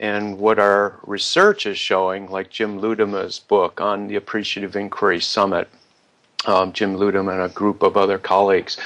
[0.00, 5.68] And what our research is showing, like Jim Ludema's book on the Appreciative Inquiry Summit,
[6.46, 8.78] um, Jim Ludema and a group of other colleagues,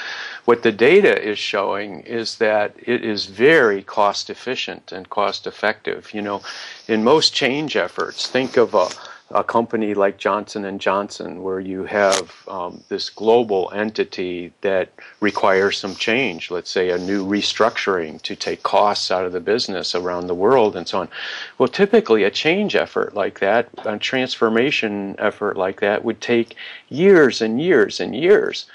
[0.43, 6.13] what the data is showing is that it is very cost efficient and cost effective.
[6.13, 6.41] You know,
[6.89, 8.89] in most change efforts, think of a
[9.31, 15.79] a company like Johnson and Johnson, where you have um, this global entity that requires
[15.79, 20.27] some change, let's say a new restructuring to take costs out of the business around
[20.27, 21.09] the world and so on.
[21.57, 26.55] Well, typically a change effort like that, a transformation effort like that, would take
[26.89, 28.67] years and years and years.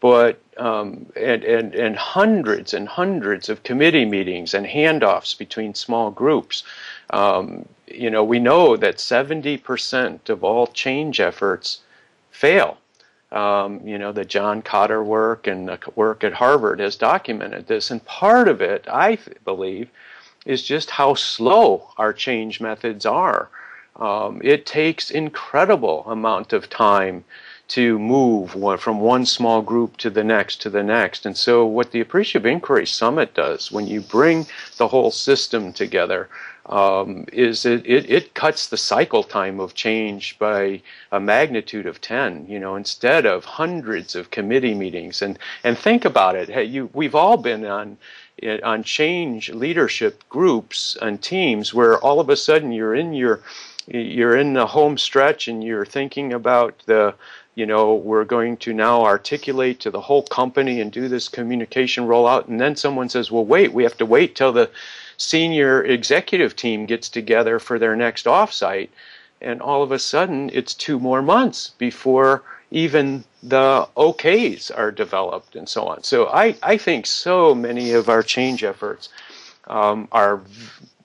[0.00, 6.12] But um, and, and, and hundreds and hundreds of committee meetings and handoffs between small
[6.12, 6.62] groups.
[7.10, 11.80] Um, you know, we know that 70% of all change efforts
[12.30, 12.78] fail.
[13.30, 17.90] Um, you know, the John Kotter work and the work at Harvard has documented this.
[17.90, 19.90] And part of it, I believe,
[20.46, 23.50] is just how slow our change methods are.
[23.96, 27.24] Um, it takes incredible amount of time
[27.68, 31.26] to move one, from one small group to the next to the next.
[31.26, 34.46] And so, what the Appreciative Inquiry Summit does, when you bring
[34.78, 36.28] the whole system together,
[36.68, 42.00] um, is it, it, it, cuts the cycle time of change by a magnitude of
[42.00, 45.22] 10 you know instead of hundreds of committee meetings.
[45.22, 46.48] And and think about it.
[46.48, 47.96] Hey you we've all been on
[48.62, 53.40] on change leadership groups and teams where all of a sudden you're in your
[53.86, 57.14] you're in the home stretch and you're thinking about the
[57.54, 62.06] you know we're going to now articulate to the whole company and do this communication
[62.06, 62.46] rollout.
[62.46, 64.70] And then someone says well wait we have to wait till the
[65.18, 68.88] senior executive team gets together for their next offsite,
[69.40, 75.56] and all of a sudden it's two more months before even the OKs are developed
[75.56, 76.02] and so on.
[76.02, 79.08] So I, I think so many of our change efforts
[79.66, 80.40] um, are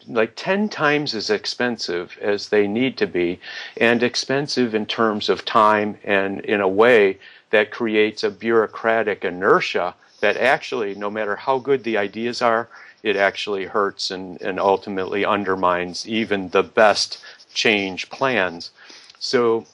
[0.07, 3.39] like 10 times as expensive as they need to be,
[3.77, 7.17] and expensive in terms of time and in a way
[7.51, 12.67] that creates a bureaucratic inertia that actually, no matter how good the ideas are,
[13.03, 17.21] it actually hurts and, and ultimately undermines even the best
[17.53, 18.71] change plans.
[19.19, 19.65] So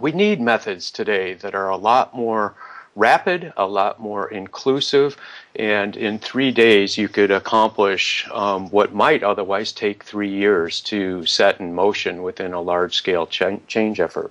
[0.00, 2.54] we need methods today that are a lot more
[2.96, 5.16] rapid, a lot more inclusive,
[5.54, 11.24] and in three days you could accomplish um, what might otherwise take three years to
[11.24, 14.30] set in motion within a large scale ch- change effort.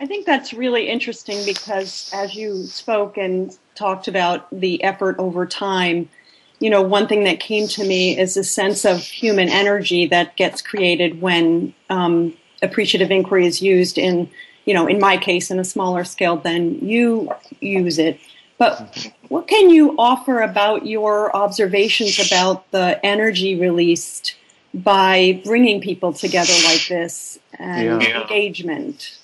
[0.00, 5.46] I think that's really interesting because as you spoke and talked about the effort over
[5.46, 6.08] time,
[6.58, 10.36] you know, one thing that came to me is a sense of human energy that
[10.36, 14.30] gets created when um, appreciative inquiry is used in,
[14.64, 18.18] you know, in my case, in a smaller scale than you use it.
[18.58, 24.34] But what can you offer about your observations about the energy released
[24.72, 28.22] by bringing people together like this and yeah.
[28.22, 29.18] engagement?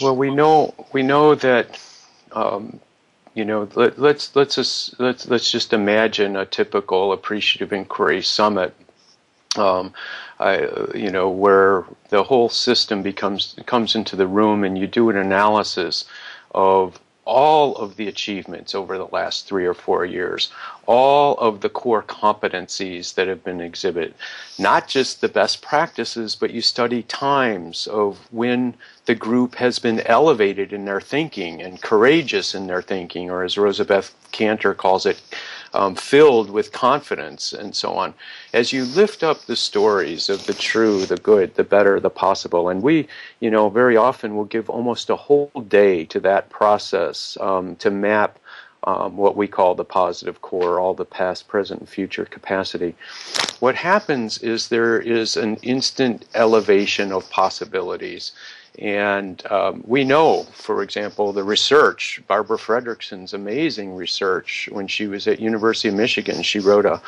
[0.00, 1.80] Well, we know we know that
[2.32, 2.78] um,
[3.34, 8.74] you know, let, let's let's just let's let's just imagine a typical appreciative inquiry summit.
[9.56, 9.92] Um,
[10.38, 15.08] I, you know, where the whole system becomes comes into the room, and you do
[15.10, 16.04] an analysis
[16.54, 17.00] of
[17.32, 20.52] all of the achievements over the last three or four years,
[20.86, 24.12] all of the core competencies that have been exhibited,
[24.58, 28.74] not just the best practices, but you study times of when
[29.06, 33.54] the group has been elevated in their thinking and courageous in their thinking, or as
[33.54, 35.18] Rosabeth Kanter calls it,
[35.74, 38.14] um, filled with confidence and so on.
[38.52, 42.68] As you lift up the stories of the true, the good, the better, the possible,
[42.68, 43.08] and we,
[43.40, 47.90] you know, very often will give almost a whole day to that process um, to
[47.90, 48.38] map
[48.84, 52.94] um, what we call the positive core, all the past, present, and future capacity.
[53.60, 58.32] What happens is there is an instant elevation of possibilities.
[58.78, 65.28] And um, we know, for example, the research, Barbara Fredrickson's amazing research when she was
[65.28, 66.42] at University of Michigan.
[66.42, 67.02] She wrote a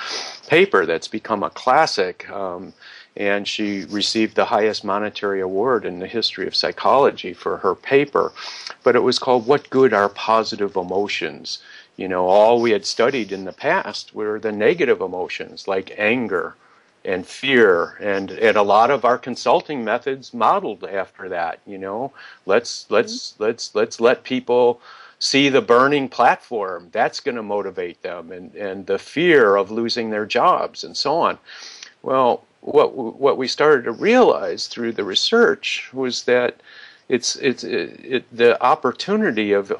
[0.46, 2.28] paper that's become a classic.
[2.30, 2.74] Um,
[3.16, 8.32] and she received the highest monetary award in the history of psychology for her paper.
[8.82, 11.60] But it was called What Good Are Positive Emotions?
[11.96, 16.56] You know, all we had studied in the past were the negative emotions like anger
[17.04, 17.96] and fear.
[18.00, 22.12] And and a lot of our consulting methods modeled after that you know?
[22.46, 23.44] Let's let's mm-hmm.
[23.44, 24.80] let's let's let people
[25.18, 26.88] see the burning platform.
[26.92, 31.16] That's going to motivate them and and the fear of losing their jobs and so
[31.16, 31.38] on.
[32.02, 36.60] Well what what we started to realize through the research was that
[37.08, 39.72] it's it's it, it, the opportunity of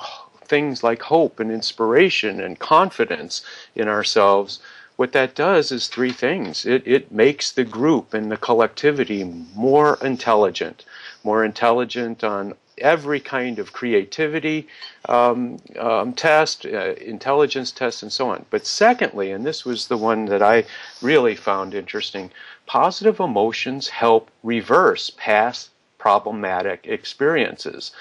[0.44, 3.42] things like hope and inspiration and confidence
[3.74, 4.60] in ourselves
[4.96, 6.64] what that does is three things.
[6.64, 9.24] It, it makes the group and the collectivity
[9.54, 10.84] more intelligent,
[11.24, 14.66] more intelligent on every kind of creativity
[15.08, 18.44] um, um, test, uh, intelligence test, and so on.
[18.50, 20.64] But secondly, and this was the one that I
[21.02, 22.30] really found interesting,
[22.66, 27.92] positive emotions help reverse past problematic experiences.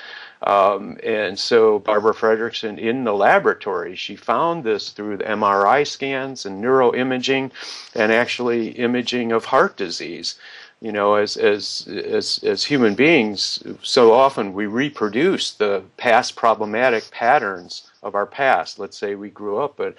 [0.45, 6.45] Um, and so Barbara Fredrickson in the laboratory, she found this through the MRI scans
[6.45, 7.51] and neuroimaging
[7.95, 10.35] and actually imaging of heart disease.
[10.81, 17.09] You know, as, as, as, as human beings, so often we reproduce the past problematic
[17.09, 18.79] patterns of our past.
[18.79, 19.93] Let's say we grew up a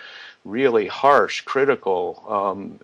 [0.45, 2.81] really harsh, critical, um,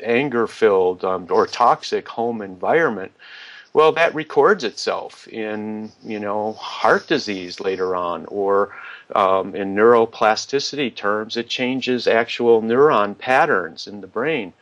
[0.00, 3.12] anger filled, um, or toxic home environment
[3.76, 8.74] well, that records itself in you know heart disease later on, or
[9.14, 14.54] um, in neuroplasticity terms, it changes actual neuron patterns in the brain.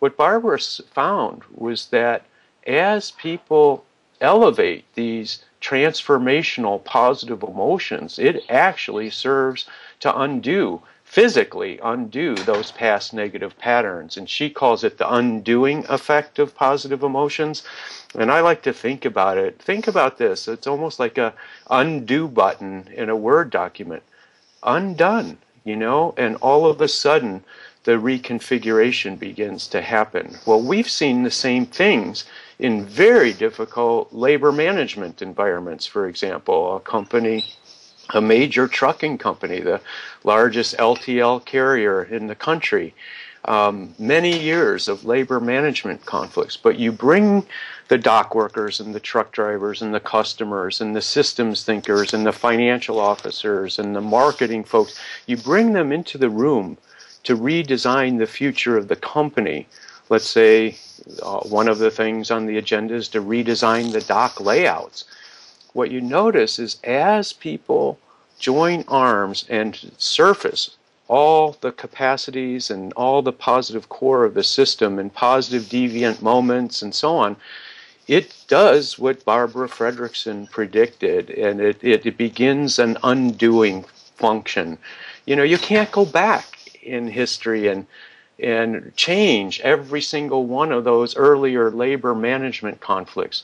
[0.00, 0.58] What Barbara
[0.90, 2.26] found was that
[2.66, 3.86] as people
[4.20, 9.64] elevate these transformational positive emotions, it actually serves
[10.00, 14.18] to undo physically undo those past negative patterns.
[14.18, 17.62] And she calls it the undoing effect of positive emotions.
[18.14, 19.58] And I like to think about it.
[19.58, 20.46] Think about this.
[20.46, 21.32] It's almost like a
[21.70, 24.02] undo button in a Word document.
[24.62, 27.42] Undone, you know, and all of a sudden
[27.84, 30.36] the reconfiguration begins to happen.
[30.44, 32.26] Well, we've seen the same things
[32.58, 36.76] in very difficult labor management environments, for example.
[36.76, 37.46] A company
[38.10, 39.80] a major trucking company, the
[40.24, 42.94] largest LTL carrier in the country.
[43.44, 47.46] Um, many years of labor management conflicts, but you bring
[47.88, 52.26] the dock workers and the truck drivers and the customers and the systems thinkers and
[52.26, 56.76] the financial officers and the marketing folks, you bring them into the room
[57.22, 59.66] to redesign the future of the company.
[60.10, 60.76] Let's say
[61.22, 65.04] uh, one of the things on the agenda is to redesign the dock layouts
[65.72, 67.98] what you notice is as people
[68.38, 70.76] join arms and surface
[71.08, 76.82] all the capacities and all the positive core of the system and positive deviant moments
[76.82, 77.36] and so on,
[78.06, 83.84] it does what Barbara Fredrickson predicted, and it, it, it, begins an undoing
[84.16, 84.78] function.
[85.26, 87.86] You know, you can't go back in history and
[88.40, 93.42] and change every single one of those earlier labor management conflicts.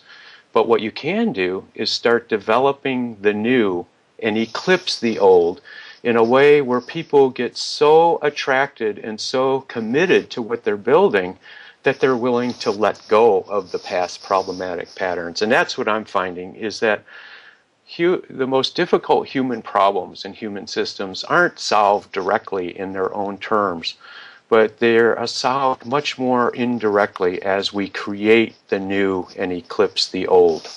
[0.54, 3.86] But what you can do is start developing the new
[4.22, 5.60] and eclipse the old
[6.04, 11.38] in a way where people get so attracted and so committed to what they're building
[11.82, 15.42] that they're willing to let go of the past problematic patterns.
[15.42, 17.02] And that's what I'm finding is that
[17.96, 23.38] hu- the most difficult human problems and human systems aren't solved directly in their own
[23.38, 23.96] terms
[24.54, 30.28] but they're a solved much more indirectly as we create the new and eclipse the
[30.28, 30.70] old.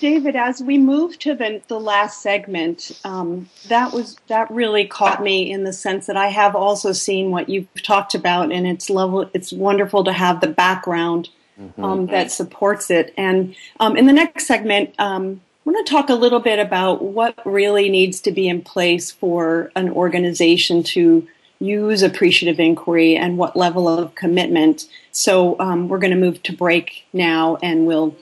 [0.00, 5.22] David, as we move to the, the last segment, um, that was that really caught
[5.22, 8.90] me in the sense that I have also seen what you've talked about, and it's
[8.90, 9.30] level.
[9.32, 11.82] It's wonderful to have the background mm-hmm.
[11.82, 13.14] um, that supports it.
[13.16, 17.02] And um, in the next segment, um, I'm going to talk a little bit about
[17.02, 21.26] what really needs to be in place for an organization to
[21.62, 24.88] use appreciative inquiry and what level of commitment.
[25.12, 28.16] So um, we're going to move to break now and we'll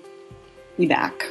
[0.76, 1.24] be back.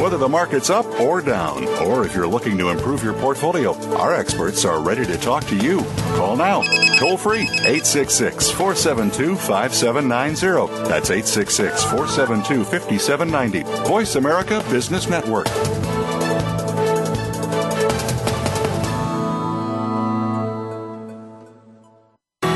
[0.00, 4.14] Whether the market's up or down, or if you're looking to improve your portfolio, our
[4.14, 5.82] experts are ready to talk to you.
[6.16, 10.88] Call now Toll free 866 472 5790.
[10.88, 13.88] That's 866 472 5790.
[13.88, 15.48] Voice America Business Network.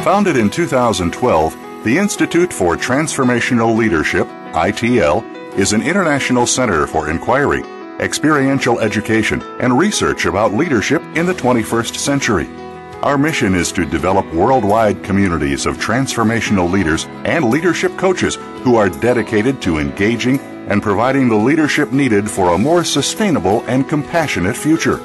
[0.05, 5.22] Founded in 2012, the Institute for Transformational Leadership, ITL,
[5.59, 7.62] is an international center for inquiry,
[7.99, 12.49] experiential education, and research about leadership in the 21st century.
[13.03, 18.35] Our mission is to develop worldwide communities of transformational leaders and leadership coaches
[18.65, 23.89] who are dedicated to engaging and providing the leadership needed for a more sustainable and
[23.89, 24.99] compassionate future.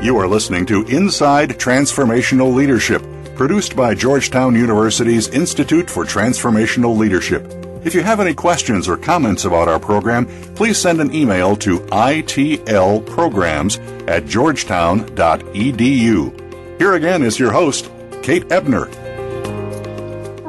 [0.05, 3.03] You are listening to Inside Transformational Leadership,
[3.35, 7.62] produced by Georgetown University's Institute for Transformational Leadership.
[7.85, 11.81] If you have any questions or comments about our program, please send an email to
[11.81, 16.79] itlprograms at georgetown.edu.
[16.79, 17.91] Here again is your host,
[18.23, 18.87] Kate Ebner.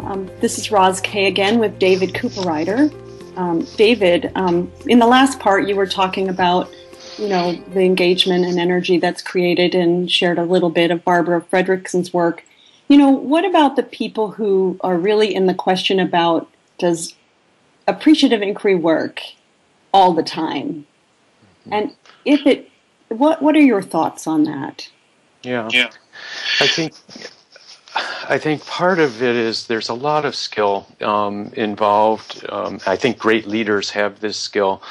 [0.06, 2.94] Um, this is Roz Kay again with David Cooperrider.
[3.36, 6.72] Um, David, um, in the last part, you were talking about
[7.18, 11.42] you know, the engagement and energy that's created and shared a little bit of Barbara
[11.42, 12.44] Fredrickson's work.
[12.88, 17.16] You know, what about the people who are really in the question about does
[17.88, 19.22] appreciative inquiry work
[19.94, 20.86] all the time?
[21.72, 22.70] And if it,
[23.10, 24.90] what what are your thoughts on that?
[25.44, 25.90] Yeah, yeah.
[26.60, 26.94] I think
[28.28, 32.46] I think part of it is there's a lot of skill um, involved.
[32.50, 34.82] Um, I think great leaders have this skill,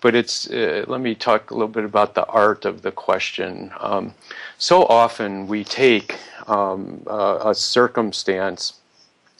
[0.00, 0.50] but it's.
[0.50, 3.70] Uh, let me talk a little bit about the art of the question.
[3.78, 4.14] Um,
[4.58, 8.74] so often we take um, a circumstance,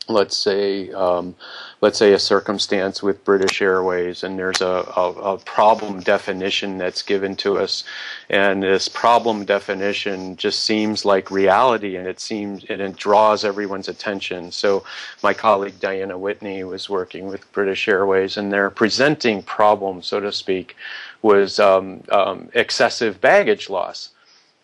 [0.09, 1.35] let's say um,
[1.81, 7.03] let's say a circumstance with British Airways, and there's a, a, a, problem definition that's
[7.03, 7.85] given to us,
[8.31, 13.89] and this problem definition just seems like reality, and it seems and it draws everyone's
[13.89, 14.51] attention.
[14.51, 14.85] So
[15.23, 20.33] my colleague Diana Whitney was working with British Airways, and their presenting problem, so to
[20.33, 20.77] speak,
[21.23, 24.11] was um, um, excessive baggage loss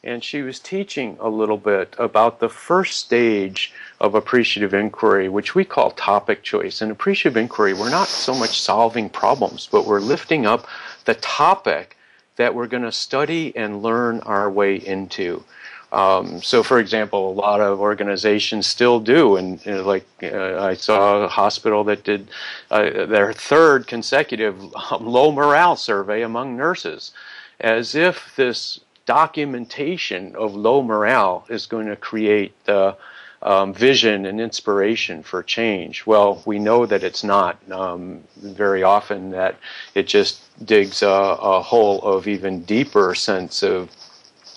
[0.05, 5.55] and she was teaching a little bit about the first stage of appreciative inquiry, which
[5.55, 6.83] we call topic choice.
[6.83, 10.67] In appreciative inquiry, we're not so much solving problems, but we're lifting up
[11.05, 11.97] the topic
[12.37, 15.45] that we're going to study and learn our way into.
[15.93, 20.59] Um, so, for example, a lot of organizations still do, and you know, like uh,
[20.61, 22.29] I saw a hospital that did
[22.73, 24.61] uh, their third consecutive
[25.01, 27.13] low morale survey among nurses,
[27.61, 32.97] as if this documentation of low morale is going to create the
[33.45, 36.07] um, vision and inspiration for change.
[36.07, 37.59] Well, we know that it's not.
[37.71, 39.57] Um, very often, that
[39.95, 43.91] it just digs a, a, hole of even deeper sense of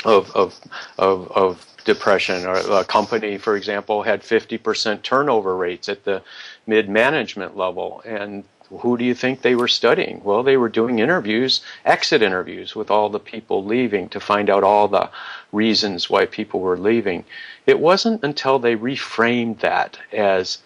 [0.05, 0.59] of of
[0.97, 2.45] of, of depression.
[2.45, 6.21] Or a company, for example, had 50% turnover rates at the
[6.65, 10.21] mid management level, and who do you think they were studying?
[10.23, 14.63] Well, they were doing interviews, exit interviews with all the people leaving to find out
[14.63, 15.09] all the
[15.51, 17.23] reasons why people were leaving.
[17.65, 20.59] It wasn't until they reframed that as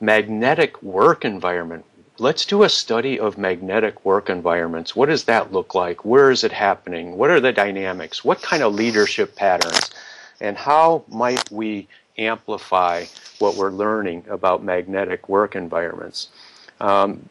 [0.00, 1.84] magnetic work environment.
[2.18, 4.94] Let's do a study of magnetic work environments.
[4.94, 6.04] What does that look like?
[6.04, 7.16] Where is it happening?
[7.16, 8.24] What are the dynamics?
[8.24, 9.90] What kind of leadership patterns?
[10.40, 11.88] And how might we
[12.18, 13.04] amplify
[13.38, 16.28] what we're learning about magnetic work environments?
[16.80, 17.28] Um,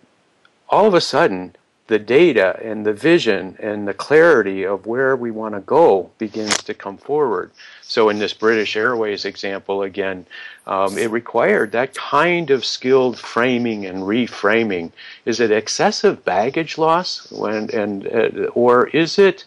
[0.70, 1.56] all of a sudden,
[1.88, 6.58] the data and the vision and the clarity of where we want to go begins
[6.64, 7.52] to come forward.
[7.82, 10.26] So, in this British Airways example, again,
[10.66, 14.92] um, it required that kind of skilled framing and reframing.
[15.26, 19.46] Is it excessive baggage loss, when, and uh, or is it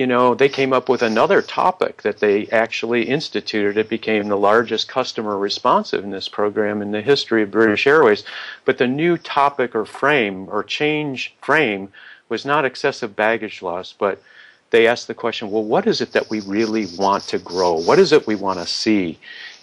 [0.00, 3.76] you know, they came up with another topic that they actually instituted.
[3.76, 8.24] It became the largest customer responsiveness program in the history of British Airways.
[8.64, 11.92] But the new topic or frame or change frame
[12.30, 14.22] was not excessive baggage loss, but
[14.70, 17.74] they asked the question well, what is it that we really want to grow?
[17.74, 19.18] What is it we want to see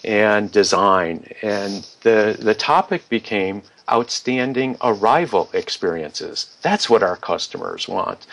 [0.08, 1.30] and design?
[1.44, 6.58] And the, the topic became outstanding arrival experiences.
[6.62, 8.26] That's what our customers want.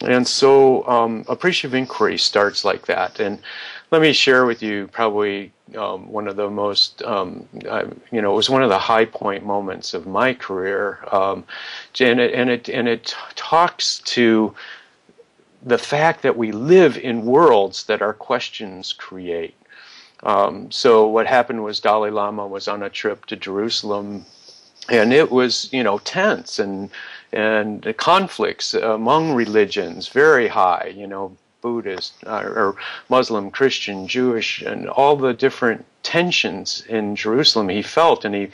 [0.00, 3.20] And so um, appreciative inquiry starts like that.
[3.20, 3.38] And
[3.90, 7.46] let me share with you probably um, one of the most, um,
[8.10, 10.98] you know, it was one of the high point moments of my career.
[11.12, 11.44] Um,
[12.00, 14.54] and, it, and, it, and it talks to
[15.62, 19.54] the fact that we live in worlds that our questions create.
[20.22, 24.24] Um, so what happened was Dalai Lama was on a trip to Jerusalem
[24.88, 26.90] and it was you know tense and
[27.32, 32.76] and conflicts among religions very high you know buddhist uh, or
[33.08, 37.68] muslim christian jewish and all the different tensions in jerusalem.
[37.68, 38.48] He felt and he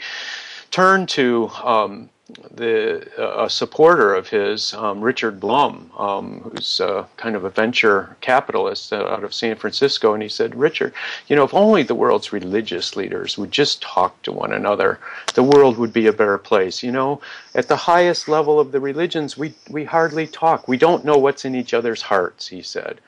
[0.71, 2.09] turned to um,
[2.55, 3.07] the
[3.43, 8.91] a supporter of his, um, Richard Blum, um, who's uh, kind of a venture capitalist
[8.91, 10.93] out of San Francisco, and he said, "Richard,
[11.27, 14.99] you know, if only the world's religious leaders would just talk to one another,
[15.35, 16.81] the world would be a better place.
[16.81, 17.21] You know,
[17.53, 20.67] at the highest level of the religions, we we hardly talk.
[20.67, 23.01] We don't know what's in each other's hearts," he said.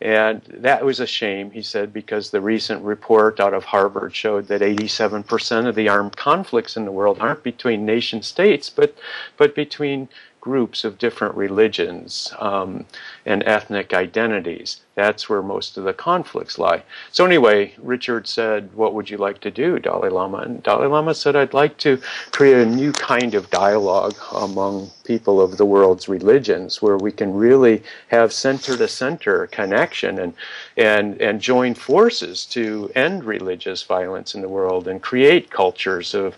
[0.00, 4.46] And that was a shame, he said, because the recent report out of Harvard showed
[4.46, 8.96] that 87% of the armed conflicts in the world aren't between nation states, but,
[9.36, 10.08] but between
[10.40, 12.84] groups of different religions um,
[13.26, 14.80] and ethnic identities.
[14.94, 16.82] That's where most of the conflicts lie.
[17.12, 20.38] So, anyway, Richard said, What would you like to do, Dalai Lama?
[20.38, 22.00] And Dalai Lama said, I'd like to
[22.32, 27.32] create a new kind of dialogue among people of the world's religions where we can
[27.34, 30.34] really have center to center connection and,
[30.76, 36.36] and, and join forces to end religious violence in the world and create cultures of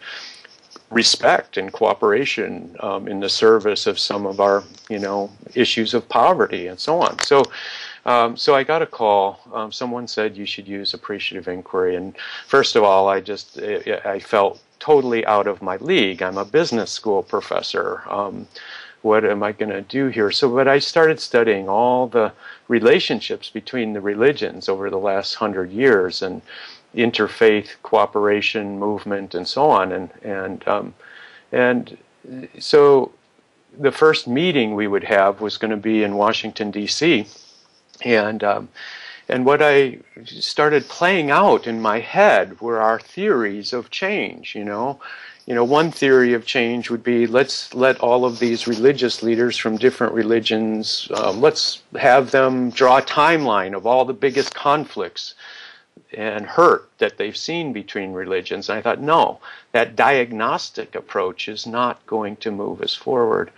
[0.92, 6.08] respect and cooperation um, in the service of some of our, you know, issues of
[6.08, 7.18] poverty and so on.
[7.20, 7.42] So,
[8.04, 9.40] um, so I got a call.
[9.52, 12.14] Um, someone said you should use appreciative inquiry, and
[12.46, 16.22] first of all, I just I felt totally out of my league.
[16.22, 18.02] I'm a business school professor.
[18.08, 18.46] Um,
[19.02, 20.30] what am I going to do here?
[20.30, 22.32] So, but I started studying all the
[22.68, 26.42] relationships between the religions over the last hundred years, and
[26.94, 29.92] interfaith cooperation movement and so on.
[29.92, 30.94] And and um,
[31.50, 31.96] and
[32.58, 33.12] so
[33.78, 37.26] the first meeting we would have was going to be in Washington D.C.
[38.04, 38.68] and um,
[39.28, 44.54] and what I started playing out in my head were our theories of change.
[44.54, 45.00] You know.
[45.44, 49.56] You know, one theory of change would be let's let all of these religious leaders
[49.56, 55.34] from different religions, um, let's have them draw a timeline of all the biggest conflicts
[56.14, 58.68] and hurt that they've seen between religions.
[58.68, 59.40] And I thought, no,
[59.72, 63.50] that diagnostic approach is not going to move us forward.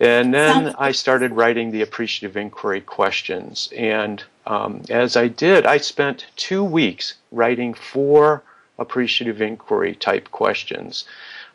[0.00, 3.70] And then I started writing the appreciative inquiry questions.
[3.76, 8.42] And um, as I did, I spent two weeks writing four
[8.78, 11.04] appreciative inquiry type questions.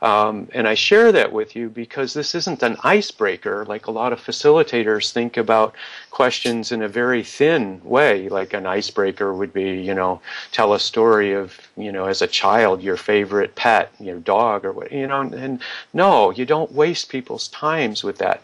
[0.02, 4.14] Um, and I share that with you because this isn't an icebreaker like a lot
[4.14, 5.74] of facilitators think about
[6.12, 8.30] questions in a very thin way.
[8.30, 10.22] Like an icebreaker would be, you know,
[10.52, 14.72] tell a story of, you know, as a child, your favorite pet, your dog or
[14.72, 15.60] what, you know, and
[15.94, 18.44] no, you don't waste people's times with that.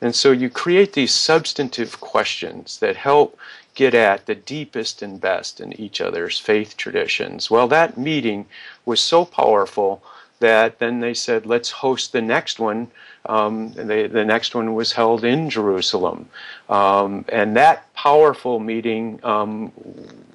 [0.00, 3.38] And so you create these substantive questions that help
[3.74, 7.50] get at the deepest and best in each other's faith traditions.
[7.50, 8.46] Well, that meeting
[8.84, 10.02] was so powerful
[10.40, 12.88] that then they said, let's host the next one.
[13.26, 16.28] Um, they, the next one was held in Jerusalem.
[16.68, 19.72] Um, and that powerful meeting um,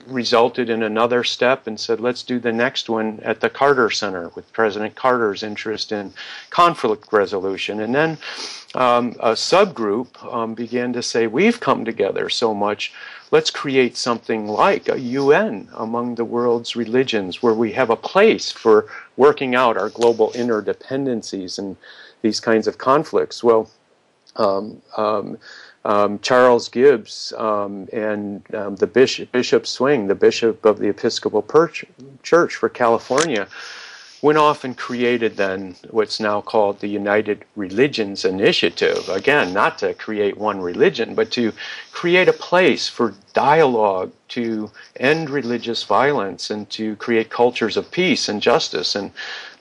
[0.07, 4.29] resulted in another step and said, let's do the next one at the Carter Center
[4.35, 6.13] with President Carter's interest in
[6.49, 7.79] conflict resolution.
[7.79, 8.17] And then
[8.75, 12.93] um, a subgroup um, began to say, we've come together so much
[13.33, 18.51] let's create something like a UN among the world's religions where we have a place
[18.51, 18.85] for
[19.17, 21.75] working out our global interdependencies and
[22.21, 23.43] these kinds of conflicts.
[23.43, 23.71] Well,
[24.35, 25.39] um, um,
[25.83, 31.43] um, Charles Gibbs um, and um, the bishop, Bishop Swing, the bishop of the Episcopal
[32.21, 33.47] Church for California,
[34.23, 39.09] went off and created then what's now called the United Religions Initiative.
[39.09, 41.51] Again, not to create one religion, but to
[41.91, 48.29] create a place for dialogue to end religious violence and to create cultures of peace
[48.29, 48.95] and justice.
[48.95, 49.11] And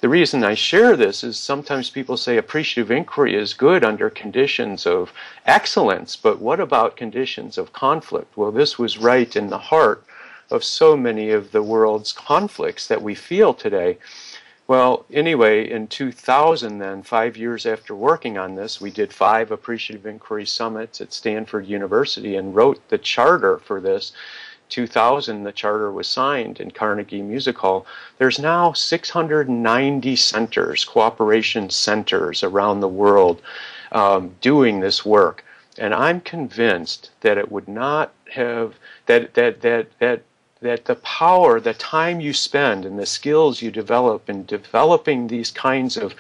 [0.01, 4.87] the reason I share this is sometimes people say appreciative inquiry is good under conditions
[4.87, 5.13] of
[5.45, 8.37] excellence, but what about conditions of conflict?
[8.37, 10.05] Well, this was right in the heart
[10.53, 13.99] of so many of the world's conflicts that we feel today.
[14.73, 20.07] Well, anyway, in 2000, then, five years after working on this, we did five appreciative
[20.07, 24.12] inquiry summits at Stanford University and wrote the charter for this.
[24.70, 27.85] 2000, the charter was signed in Carnegie Music Hall.
[28.16, 33.43] There's now 690 centers, cooperation centers around the world
[33.93, 35.45] um, doing this work.
[35.77, 40.23] And I'm convinced that it would not have, that, that, that, that
[40.63, 45.51] that the power, the time you spend, and the skills you develop in developing these
[45.51, 46.15] kinds of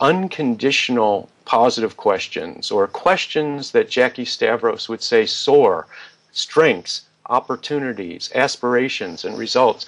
[0.00, 5.86] unconditional positive questions, or questions that Jackie Stavros would say soar,
[6.32, 9.86] strengths, opportunities, aspirations, and results.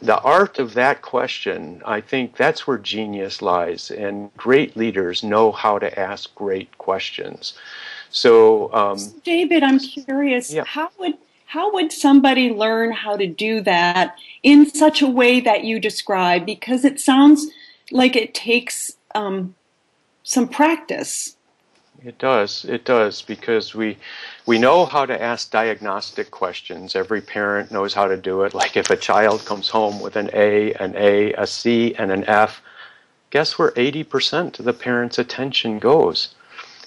[0.00, 5.52] The art of that question, I think that's where genius lies, and great leaders know
[5.52, 7.54] how to ask great questions.
[8.10, 10.64] So, um, David, I'm curious, yeah.
[10.64, 11.14] how would
[11.52, 16.46] how would somebody learn how to do that in such a way that you describe?
[16.46, 17.46] Because it sounds
[17.90, 19.54] like it takes um,
[20.22, 21.36] some practice.
[22.02, 22.64] It does.
[22.64, 23.98] It does because we
[24.46, 26.96] we know how to ask diagnostic questions.
[26.96, 28.54] Every parent knows how to do it.
[28.54, 32.24] Like if a child comes home with an A, an A, a C, and an
[32.24, 32.62] F,
[33.28, 36.34] guess where 80% of the parent's attention goes?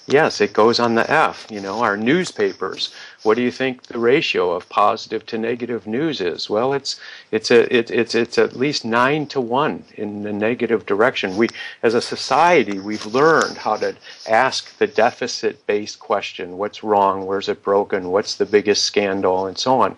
[0.08, 1.48] Yes, it goes on the F.
[1.50, 2.94] You know, our newspapers.
[3.24, 6.48] What do you think the ratio of positive to negative news is?
[6.48, 7.00] Well, it's
[7.32, 11.38] it's a it, it's it's at least nine to one in the negative direction.
[11.38, 11.50] We,
[11.82, 13.96] as a society, we've learned how to
[14.30, 17.26] ask the deficit-based question: What's wrong?
[17.26, 18.12] Where's it broken?
[18.12, 19.48] What's the biggest scandal?
[19.48, 19.98] And so on.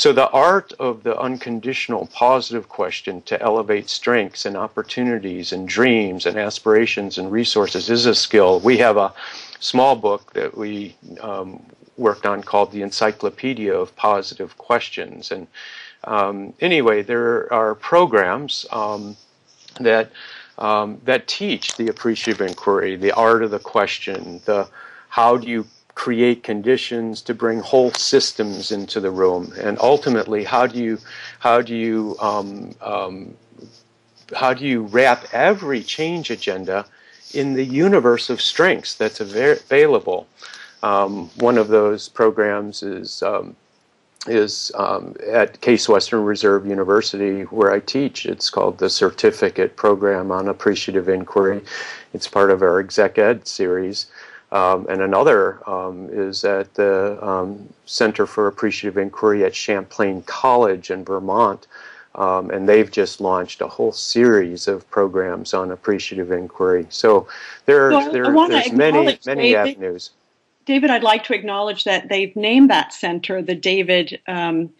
[0.00, 6.24] So the art of the unconditional positive question to elevate strengths and opportunities and dreams
[6.24, 8.60] and aspirations and resources is a skill.
[8.60, 9.12] We have a
[9.58, 11.62] small book that we um,
[11.98, 15.30] worked on called the Encyclopedia of Positive Questions.
[15.30, 15.46] And
[16.04, 19.18] um, anyway, there are programs um,
[19.80, 20.10] that
[20.56, 24.66] um, that teach the appreciative inquiry, the art of the question, the
[25.10, 25.66] how do you
[26.00, 30.98] create conditions to bring whole systems into the room, and ultimately, how do you
[31.40, 33.36] how do you um, um,
[34.34, 36.86] how do you wrap every change agenda
[37.34, 40.26] in the universe of strengths that's available?
[40.82, 43.54] Um, one of those programs is um,
[44.26, 48.24] is um, at Case Western Reserve University, where I teach.
[48.24, 51.60] It's called the Certificate Program on Appreciative Inquiry.
[52.14, 54.06] It's part of our Exec Ed series.
[54.52, 60.90] Um, and another um, is at the um, Center for Appreciative Inquiry at Champlain College
[60.90, 61.66] in Vermont.
[62.16, 66.86] Um, and they've just launched a whole series of programs on appreciative inquiry.
[66.90, 67.28] So
[67.66, 70.10] there, well, there there's many, many David, avenues.
[70.66, 74.70] David, I'd like to acknowledge that they've named that center the David um,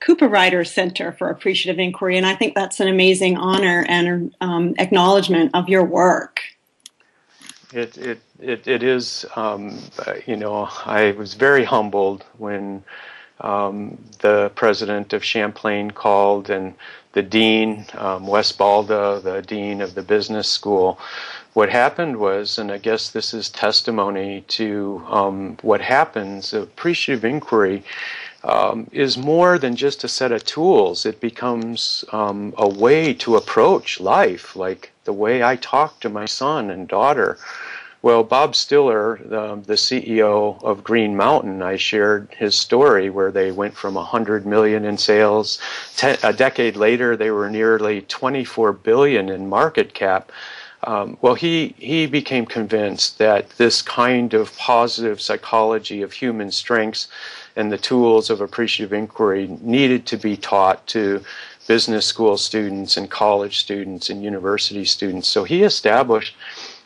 [0.00, 5.50] Cooperrider Center for Appreciative Inquiry, and I think that's an amazing honor and um, acknowledgement
[5.54, 6.40] of your work.
[7.72, 9.26] It it it, it is.
[9.36, 9.78] Um,
[10.26, 12.82] you know, I was very humbled when
[13.40, 16.74] um, the president of Champlain called and
[17.12, 20.98] the dean, um, Wes Balda, the dean of the business school.
[21.54, 27.82] What happened was, and I guess this is testimony to um, what happens, appreciative inquiry
[28.44, 31.04] um, is more than just a set of tools.
[31.04, 36.26] It becomes um, a way to approach life, like the way I talk to my
[36.26, 37.38] son and daughter.
[38.00, 43.74] Well, Bob Stiller, the, CEO of Green Mountain, I shared his story where they went
[43.74, 45.58] from 100 million in sales.
[45.96, 50.30] Ten, a decade later, they were nearly 24 billion in market cap.
[50.84, 57.08] Um, well, he, he became convinced that this kind of positive psychology of human strengths
[57.56, 61.24] and the tools of appreciative inquiry needed to be taught to
[61.66, 65.26] business school students and college students and university students.
[65.26, 66.36] So he established,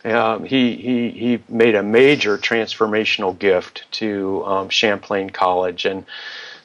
[0.05, 5.85] um, he, he, he made a major transformational gift to um, Champlain College.
[5.85, 6.05] And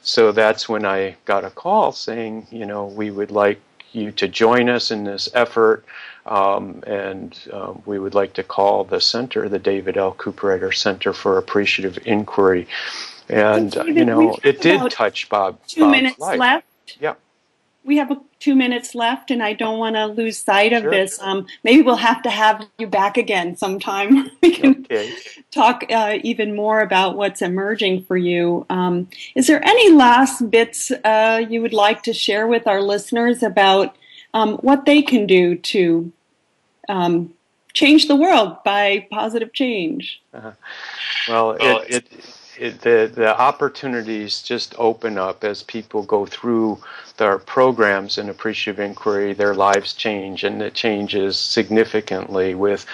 [0.02, 3.60] so that's when I got a call saying, you know, we would like
[3.92, 5.84] you to join us in this effort.
[6.26, 10.12] Um, and um, we would like to call the center the David L.
[10.14, 12.68] Cooperrider Center for Appreciative Inquiry.
[13.30, 15.58] And, David, you know, it did touch Bob.
[15.66, 16.38] Two Bob's minutes life.
[16.38, 16.66] left.
[17.00, 17.14] Yeah.
[17.84, 20.90] We have two minutes left, and I don't want to lose sight of sure.
[20.90, 21.18] this.
[21.20, 24.30] Um, maybe we'll have to have you back again sometime.
[24.42, 25.12] we can okay.
[25.50, 28.66] talk uh, even more about what's emerging for you.
[28.68, 33.42] Um, is there any last bits uh, you would like to share with our listeners
[33.42, 33.96] about
[34.34, 36.12] um, what they can do to
[36.88, 37.32] um,
[37.72, 40.20] change the world by positive change?
[40.34, 40.52] Uh-huh.
[41.28, 46.78] Well, it, it, it, the the opportunities just open up as people go through
[47.16, 52.86] their programs in appreciative inquiry, their lives change, and it changes significantly with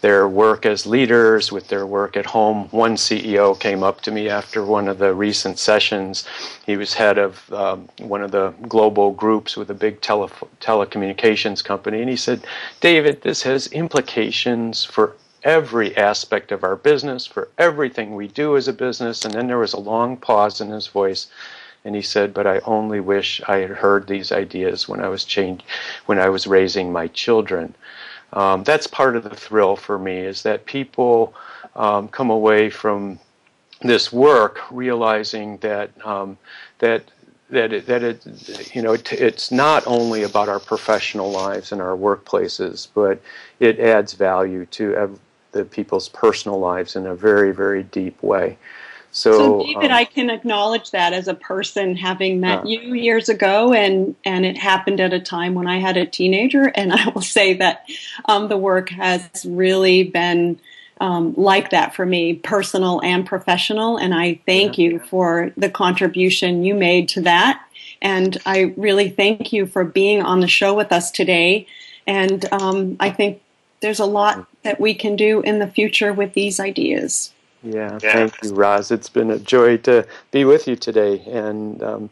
[0.00, 2.68] their work as leaders, with their work at home.
[2.72, 6.26] One CEO came up to me after one of the recent sessions.
[6.66, 10.28] He was head of um, one of the global groups with a big tele-
[10.60, 12.46] telecommunications company, and he said,
[12.80, 18.66] David, this has implications for every aspect of our business, for everything we do as
[18.66, 19.24] a business.
[19.24, 21.28] And then there was a long pause in his voice.
[21.84, 25.24] And he said, "But I only wish I had heard these ideas when I was
[25.24, 25.62] change,
[26.06, 27.74] when I was raising my children."
[28.32, 31.34] Um, that's part of the thrill for me is that people
[31.76, 33.18] um, come away from
[33.82, 36.38] this work realizing that um,
[36.78, 37.02] that
[37.50, 41.80] that it, that it you know it, it's not only about our professional lives and
[41.80, 43.20] our workplaces, but
[43.60, 45.20] it adds value to ev-
[45.54, 48.58] the people's personal lives in a very very deep way.
[49.14, 53.28] So, so David, um, I can acknowledge that as a person having met you years
[53.28, 57.08] ago, and and it happened at a time when I had a teenager, and I
[57.10, 57.86] will say that
[58.24, 60.58] um, the work has really been
[61.00, 64.90] um, like that for me, personal and professional, and I thank yeah.
[64.90, 67.64] you for the contribution you made to that,
[68.02, 71.68] and I really thank you for being on the show with us today,
[72.04, 73.40] and um, I think
[73.84, 77.34] there's a lot that we can do in the future with these ideas.
[77.62, 78.90] Yeah, yeah, thank you, Roz.
[78.90, 82.10] It's been a joy to be with you today and um,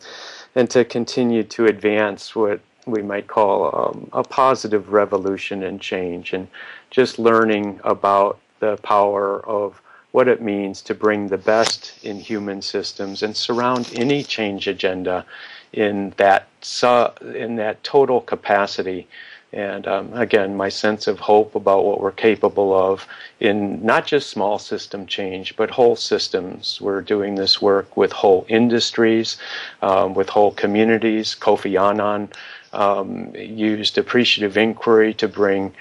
[0.55, 6.35] and to continue to advance what we might call um, a positive revolution and change,
[6.35, 6.47] and
[6.91, 12.61] just learning about the power of what it means to bring the best in human
[12.61, 15.25] systems and surround any change agenda
[15.73, 19.09] in that su- in that total capacity
[19.53, 23.07] and um, again, my sense of hope about what we're capable of
[23.39, 26.81] in not just small system change, but whole systems.
[26.81, 29.37] We're doing this work with whole industries,
[29.83, 31.37] um, with whole communities.
[31.39, 32.31] Kofi Annan
[32.73, 35.75] um, used appreciative inquiry to bring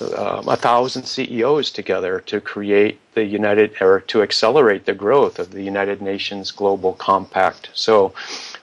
[0.00, 5.50] uh, a thousand CEOs together to create the United or to accelerate the growth of
[5.50, 7.68] the United Nations Global Compact.
[7.74, 8.14] So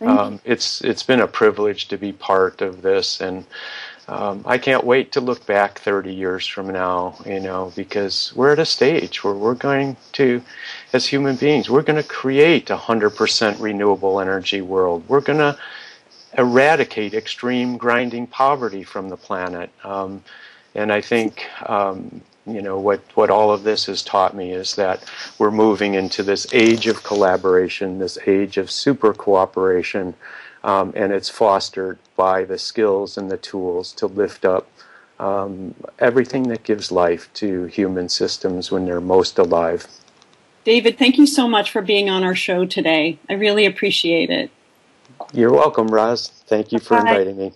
[0.01, 3.45] um, it's it's been a privilege to be part of this and
[4.07, 8.51] um, I can't wait to look back 30 years from now, you know, because we're
[8.51, 10.43] at a stage where we're going to,
[10.93, 15.03] as human beings, we're going to create a 100% renewable energy world.
[15.07, 15.57] We're going to
[16.37, 19.71] eradicate extreme grinding poverty from the planet.
[19.83, 20.23] Um,
[20.75, 24.75] and I think, um, you know, what, what all of this has taught me is
[24.75, 25.03] that
[25.39, 30.13] we're moving into this age of collaboration, this age of super cooperation
[30.65, 34.67] um, and it's fostered by the skills and the tools to lift up
[35.19, 39.87] um, everything that gives life to human systems when they're most alive.
[40.63, 43.19] David, thank you so much for being on our show today.
[43.29, 44.49] I really appreciate it.
[45.31, 46.29] You're welcome, Roz.
[46.47, 47.11] Thank you for Bye.
[47.11, 47.53] inviting me.